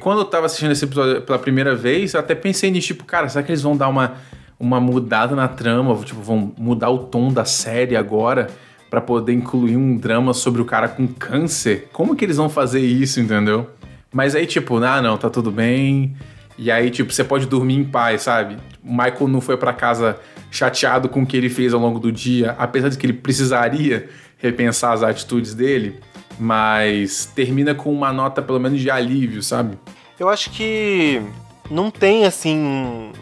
quando 0.00 0.20
eu 0.20 0.24
tava 0.24 0.46
assistindo 0.46 0.72
esse 0.72 0.86
episódio 0.86 1.20
pela 1.22 1.38
primeira 1.38 1.76
vez, 1.76 2.14
eu 2.14 2.20
até 2.20 2.34
pensei 2.34 2.70
nisso, 2.70 2.88
tipo, 2.88 3.04
cara, 3.04 3.28
será 3.28 3.42
que 3.44 3.52
eles 3.52 3.62
vão 3.62 3.76
dar 3.76 3.88
uma, 3.88 4.14
uma 4.58 4.80
mudada 4.80 5.36
na 5.36 5.46
trama? 5.46 5.94
Tipo, 5.96 6.22
vão 6.22 6.54
mudar 6.56 6.88
o 6.88 7.00
tom 7.00 7.30
da 7.30 7.44
série 7.44 7.96
agora 7.96 8.48
pra 8.90 9.00
poder 9.00 9.32
incluir 9.32 9.76
um 9.76 9.96
drama 9.96 10.34
sobre 10.34 10.60
o 10.60 10.64
cara 10.64 10.88
com 10.88 11.06
câncer? 11.06 11.88
Como 11.92 12.16
que 12.16 12.24
eles 12.24 12.36
vão 12.36 12.50
fazer 12.50 12.80
isso, 12.80 13.20
entendeu? 13.20 13.70
Mas 14.12 14.34
aí, 14.34 14.46
tipo, 14.46 14.76
ah, 14.82 15.00
não, 15.00 15.16
tá 15.16 15.30
tudo 15.30 15.50
bem. 15.50 16.16
E 16.58 16.70
aí, 16.70 16.90
tipo, 16.90 17.12
você 17.12 17.22
pode 17.22 17.46
dormir 17.46 17.76
em 17.76 17.84
paz, 17.84 18.22
sabe? 18.22 18.56
O 18.84 18.90
Michael 18.90 19.28
não 19.28 19.40
foi 19.40 19.56
pra 19.56 19.72
casa 19.72 20.18
chateado 20.50 21.08
com 21.08 21.22
o 21.22 21.26
que 21.26 21.36
ele 21.36 21.48
fez 21.48 21.72
ao 21.72 21.80
longo 21.80 22.00
do 22.00 22.10
dia, 22.10 22.56
apesar 22.58 22.88
de 22.88 22.98
que 22.98 23.06
ele 23.06 23.12
precisaria 23.12 24.08
repensar 24.36 24.92
as 24.92 25.02
atitudes 25.02 25.54
dele, 25.54 26.00
mas 26.38 27.26
termina 27.26 27.74
com 27.74 27.92
uma 27.92 28.12
nota 28.12 28.42
pelo 28.42 28.58
menos 28.58 28.80
de 28.80 28.90
alívio, 28.90 29.42
sabe? 29.42 29.78
eu 30.20 30.28
acho 30.28 30.50
que 30.50 31.22
não 31.70 31.90
tem, 31.90 32.24
assim, 32.24 32.58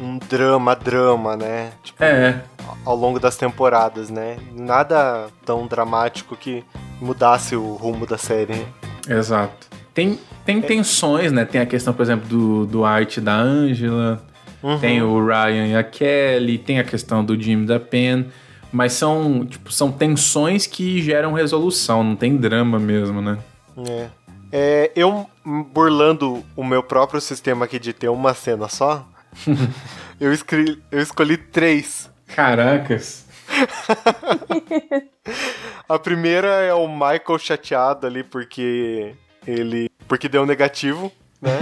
um, 0.01 0.19
drama, 0.29 0.75
drama, 0.75 1.37
né, 1.37 1.71
tipo, 1.83 2.03
É, 2.03 2.43
ao 2.85 2.97
longo 2.97 3.21
das 3.21 3.37
temporadas, 3.37 4.09
né, 4.11 4.37
nada 4.55 5.27
tão 5.45 5.67
dramático 5.67 6.35
que 6.37 6.65
mudasse 7.01 7.55
o 7.55 7.75
rumo 7.75 8.07
da 8.07 8.19
série, 8.19 8.55
né? 8.55 8.67
exato. 9.09 9.69
Tem, 9.95 10.19
tem 10.45 10.61
tensões, 10.61 11.33
né? 11.33 11.45
Tem 11.45 11.61
a 11.61 11.67
questão, 11.67 11.93
por 11.93 12.03
exemplo, 12.03 12.29
do, 12.29 12.67
do 12.67 12.85
arte 12.85 13.21
da 13.21 13.35
Angela, 13.35 14.23
Uhum. 14.63 14.79
tem 14.79 15.03
o 15.03 15.25
Ryan 15.25 15.67
e 15.69 15.77
a 15.77 15.83
Kelly, 15.85 16.59
tem 16.59 16.79
a 16.79 16.85
questão 16.85 17.25
do 17.25 17.41
Jim 17.41 17.65
da 17.65 17.79
Pen, 17.81 18.27
mas 18.73 18.93
são, 18.93 19.45
tipo, 19.47 19.73
são 19.73 19.91
tensões 19.91 20.67
que 20.67 21.01
geram 21.03 21.33
resolução, 21.33 22.03
não 22.05 22.15
tem 22.17 22.37
drama 22.37 22.79
mesmo, 22.79 23.21
né? 23.21 23.39
É. 23.89 24.09
É, 24.51 24.91
eu 24.97 25.29
burlando 25.45 26.45
o 26.57 26.65
meu 26.65 26.83
próprio 26.83 27.21
sistema 27.21 27.67
aqui 27.67 27.79
de 27.79 27.93
ter 27.93 28.09
uma 28.09 28.33
cena 28.35 28.69
só, 28.69 29.07
eu, 30.21 30.33
escri- 30.33 30.83
eu 30.91 31.01
escolhi 31.01 31.37
três. 31.37 32.11
Caracas. 32.35 33.27
A 35.89 35.99
primeira 35.99 36.49
é 36.63 36.73
o 36.75 36.87
Michael 36.89 37.39
chateado 37.39 38.07
ali 38.07 38.23
porque 38.23 39.15
ele. 39.47 39.91
porque 40.07 40.29
deu 40.29 40.45
negativo, 40.47 41.11
né? 41.41 41.59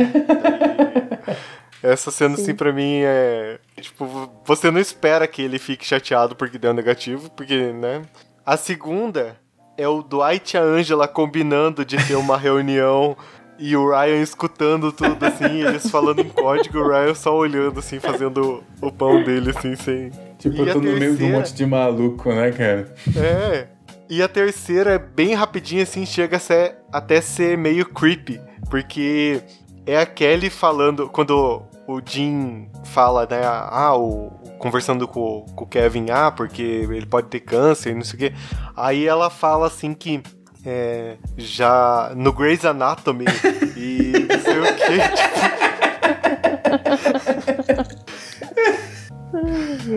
Essa 1.83 2.11
cena, 2.11 2.35
assim, 2.35 2.55
pra 2.55 2.72
mim 2.72 3.03
é. 3.05 3.59
Tipo, 3.81 4.31
você 4.44 4.70
não 4.70 4.81
espera 4.81 5.27
que 5.29 5.42
ele 5.42 5.59
fique 5.59 5.85
chateado 5.87 6.35
porque 6.35 6.59
deu 6.59 6.72
negativo, 6.75 7.31
porque, 7.31 7.72
né? 7.72 8.03
A 8.44 8.57
segunda 8.57 9.37
é 9.76 9.86
o 9.86 10.02
Dwight 10.02 10.56
e 10.56 10.58
a 10.58 10.62
Angela 10.62 11.08
combinando 11.08 11.84
de 11.84 11.96
ter 12.06 12.16
uma 12.16 12.36
reunião 12.38 13.16
e 13.58 13.74
o 13.74 13.88
Ryan 13.88 14.20
escutando 14.20 14.92
tudo, 14.92 15.24
assim, 15.24 15.62
eles 15.62 15.88
falando 15.90 16.20
em 16.20 16.28
código, 16.28 16.78
o 16.78 16.88
Ryan 16.88 17.14
só 17.14 17.34
olhando, 17.34 17.78
assim, 17.78 17.98
fazendo 17.98 18.62
o 18.80 18.92
pão 18.92 19.22
dele, 19.22 19.50
assim, 19.50 19.74
sem. 19.76 20.10
Tipo, 20.38 20.62
eu 20.62 20.74
tô 20.74 20.80
no 20.80 20.92
meio 20.92 21.16
de 21.16 21.24
um 21.24 21.32
monte 21.32 21.54
de 21.54 21.64
maluco, 21.64 22.28
né, 22.28 22.52
cara? 22.52 22.94
É. 23.16 23.66
E 24.08 24.22
a 24.22 24.28
terceira 24.28 24.92
é 24.92 24.98
bem 24.98 25.34
rapidinho, 25.34 25.82
assim, 25.82 26.04
chega 26.04 26.36
a 26.36 26.40
ser, 26.40 26.76
até 26.92 27.20
ser 27.20 27.56
meio 27.56 27.86
creepy. 27.86 28.40
Porque 28.68 29.40
é 29.86 29.98
a 29.98 30.06
Kelly 30.06 30.50
falando. 30.50 31.08
Quando 31.08 31.62
o 31.86 32.00
Jim 32.04 32.68
fala, 32.84 33.26
né? 33.28 33.40
Ah, 33.44 33.96
o, 33.96 34.32
conversando 34.59 35.07
com, 35.07 35.45
com 35.55 35.64
o 35.64 35.66
Kevin, 35.66 36.11
ah, 36.11 36.31
porque 36.31 36.62
ele 36.62 37.07
pode 37.07 37.29
ter 37.29 37.40
câncer, 37.40 37.95
não 37.95 38.03
sei 38.03 38.14
o 38.14 38.19
quê. 38.19 38.33
Aí 38.77 39.07
ela 39.07 39.31
fala 39.31 39.66
assim 39.66 39.95
que. 39.95 40.23
é, 40.64 41.16
já 41.37 42.12
no 42.16 42.33
Grey's 42.33 42.64
Anatomy 42.64 43.25
e 43.77 44.12
não 44.29 44.40
sei 44.40 44.61
o 44.61 44.66
que. 44.77 44.99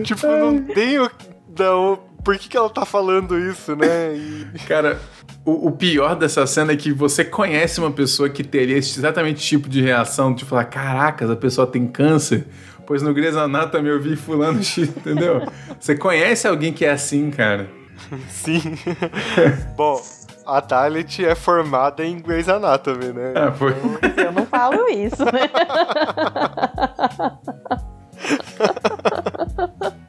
Tipo, 0.04 0.20
tipo 0.20 0.26
não 0.26 0.62
tem 0.62 0.98
o. 0.98 1.10
Não, 1.58 1.98
por 2.24 2.38
que, 2.38 2.48
que 2.48 2.56
ela 2.56 2.70
tá 2.70 2.84
falando 2.84 3.38
isso, 3.38 3.74
né? 3.74 4.14
E- 4.14 4.46
Cara, 4.66 5.00
o, 5.44 5.68
o 5.68 5.72
pior 5.72 6.14
dessa 6.14 6.46
cena 6.46 6.72
é 6.72 6.76
que 6.76 6.92
você 6.92 7.24
conhece 7.24 7.80
uma 7.80 7.90
pessoa 7.90 8.28
que 8.28 8.44
teria 8.44 8.76
esse 8.76 8.98
exatamente 8.98 9.40
tipo 9.40 9.68
de 9.68 9.80
reação, 9.80 10.32
de 10.34 10.44
falar, 10.44 10.64
caracas, 10.66 11.30
a 11.30 11.36
pessoa 11.36 11.66
tem 11.66 11.86
câncer. 11.86 12.46
Pois 12.90 13.02
no 13.02 13.14
Grey's 13.14 13.36
Anatomy 13.36 13.88
eu 13.88 14.00
vi 14.00 14.16
fulano 14.16 14.64
X, 14.64 14.88
entendeu? 14.88 15.46
Você 15.78 15.96
conhece 15.96 16.48
alguém 16.48 16.72
que 16.72 16.84
é 16.84 16.90
assim, 16.90 17.30
cara? 17.30 17.70
Sim. 18.28 18.60
Bom, 19.76 20.02
a 20.44 20.58
Dalit 20.58 21.24
é 21.24 21.36
formada 21.36 22.04
em 22.04 22.18
Grey's 22.18 22.48
Anatomy, 22.48 23.12
né? 23.12 23.32
Ah, 23.36 23.52
foi. 23.52 23.76
Eu 24.16 24.32
não 24.32 24.44
falo 24.44 24.88
isso, 24.88 25.24
né? 25.24 25.48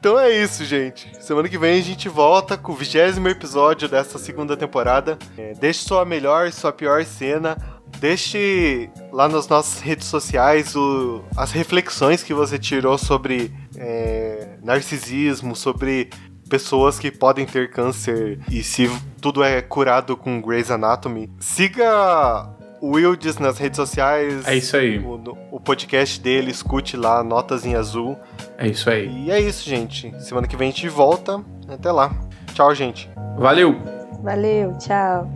Então 0.02 0.18
é 0.18 0.30
isso, 0.30 0.64
gente. 0.64 1.12
Semana 1.20 1.48
que 1.48 1.56
vem 1.56 1.78
a 1.78 1.82
gente 1.82 2.08
volta 2.08 2.58
com 2.58 2.72
o 2.72 2.74
vigésimo 2.74 3.28
episódio 3.28 3.88
dessa 3.88 4.18
segunda 4.18 4.56
temporada. 4.56 5.16
É, 5.38 5.54
deixe 5.54 5.84
sua 5.84 6.04
melhor 6.04 6.48
e 6.48 6.52
sua 6.52 6.72
pior 6.72 7.04
cena. 7.04 7.56
Deixe 8.02 8.90
lá 9.12 9.28
nas 9.28 9.46
nossas 9.46 9.80
redes 9.80 10.08
sociais 10.08 10.74
o- 10.74 11.22
as 11.36 11.52
reflexões 11.52 12.20
que 12.20 12.34
você 12.34 12.58
tirou 12.58 12.98
sobre 12.98 13.52
é, 13.78 14.56
narcisismo, 14.60 15.54
sobre 15.54 16.10
pessoas 16.50 16.98
que 16.98 17.12
podem 17.12 17.46
ter 17.46 17.70
câncer 17.70 18.40
e 18.50 18.60
se 18.64 18.90
tudo 19.20 19.44
é 19.44 19.62
curado 19.62 20.16
com 20.16 20.42
Grey's 20.42 20.68
Anatomy. 20.68 21.30
Siga 21.38 22.50
o 22.80 22.96
Wildes 22.96 23.38
nas 23.38 23.56
redes 23.58 23.76
sociais. 23.76 24.48
É 24.48 24.56
isso 24.56 24.76
aí. 24.76 24.98
O, 24.98 25.14
o 25.52 25.60
podcast 25.60 26.20
dele, 26.20 26.50
escute 26.50 26.96
lá, 26.96 27.22
Notas 27.22 27.64
em 27.64 27.76
Azul. 27.76 28.18
É 28.58 28.66
isso 28.66 28.90
aí. 28.90 29.26
E 29.26 29.30
é 29.30 29.40
isso, 29.40 29.68
gente. 29.68 30.12
Semana 30.20 30.48
que 30.48 30.56
vem 30.56 30.70
a 30.70 30.72
gente 30.72 30.88
volta. 30.88 31.40
Até 31.68 31.92
lá. 31.92 32.12
Tchau, 32.52 32.74
gente. 32.74 33.08
Valeu! 33.38 33.76
Valeu, 34.24 34.76
tchau. 34.78 35.30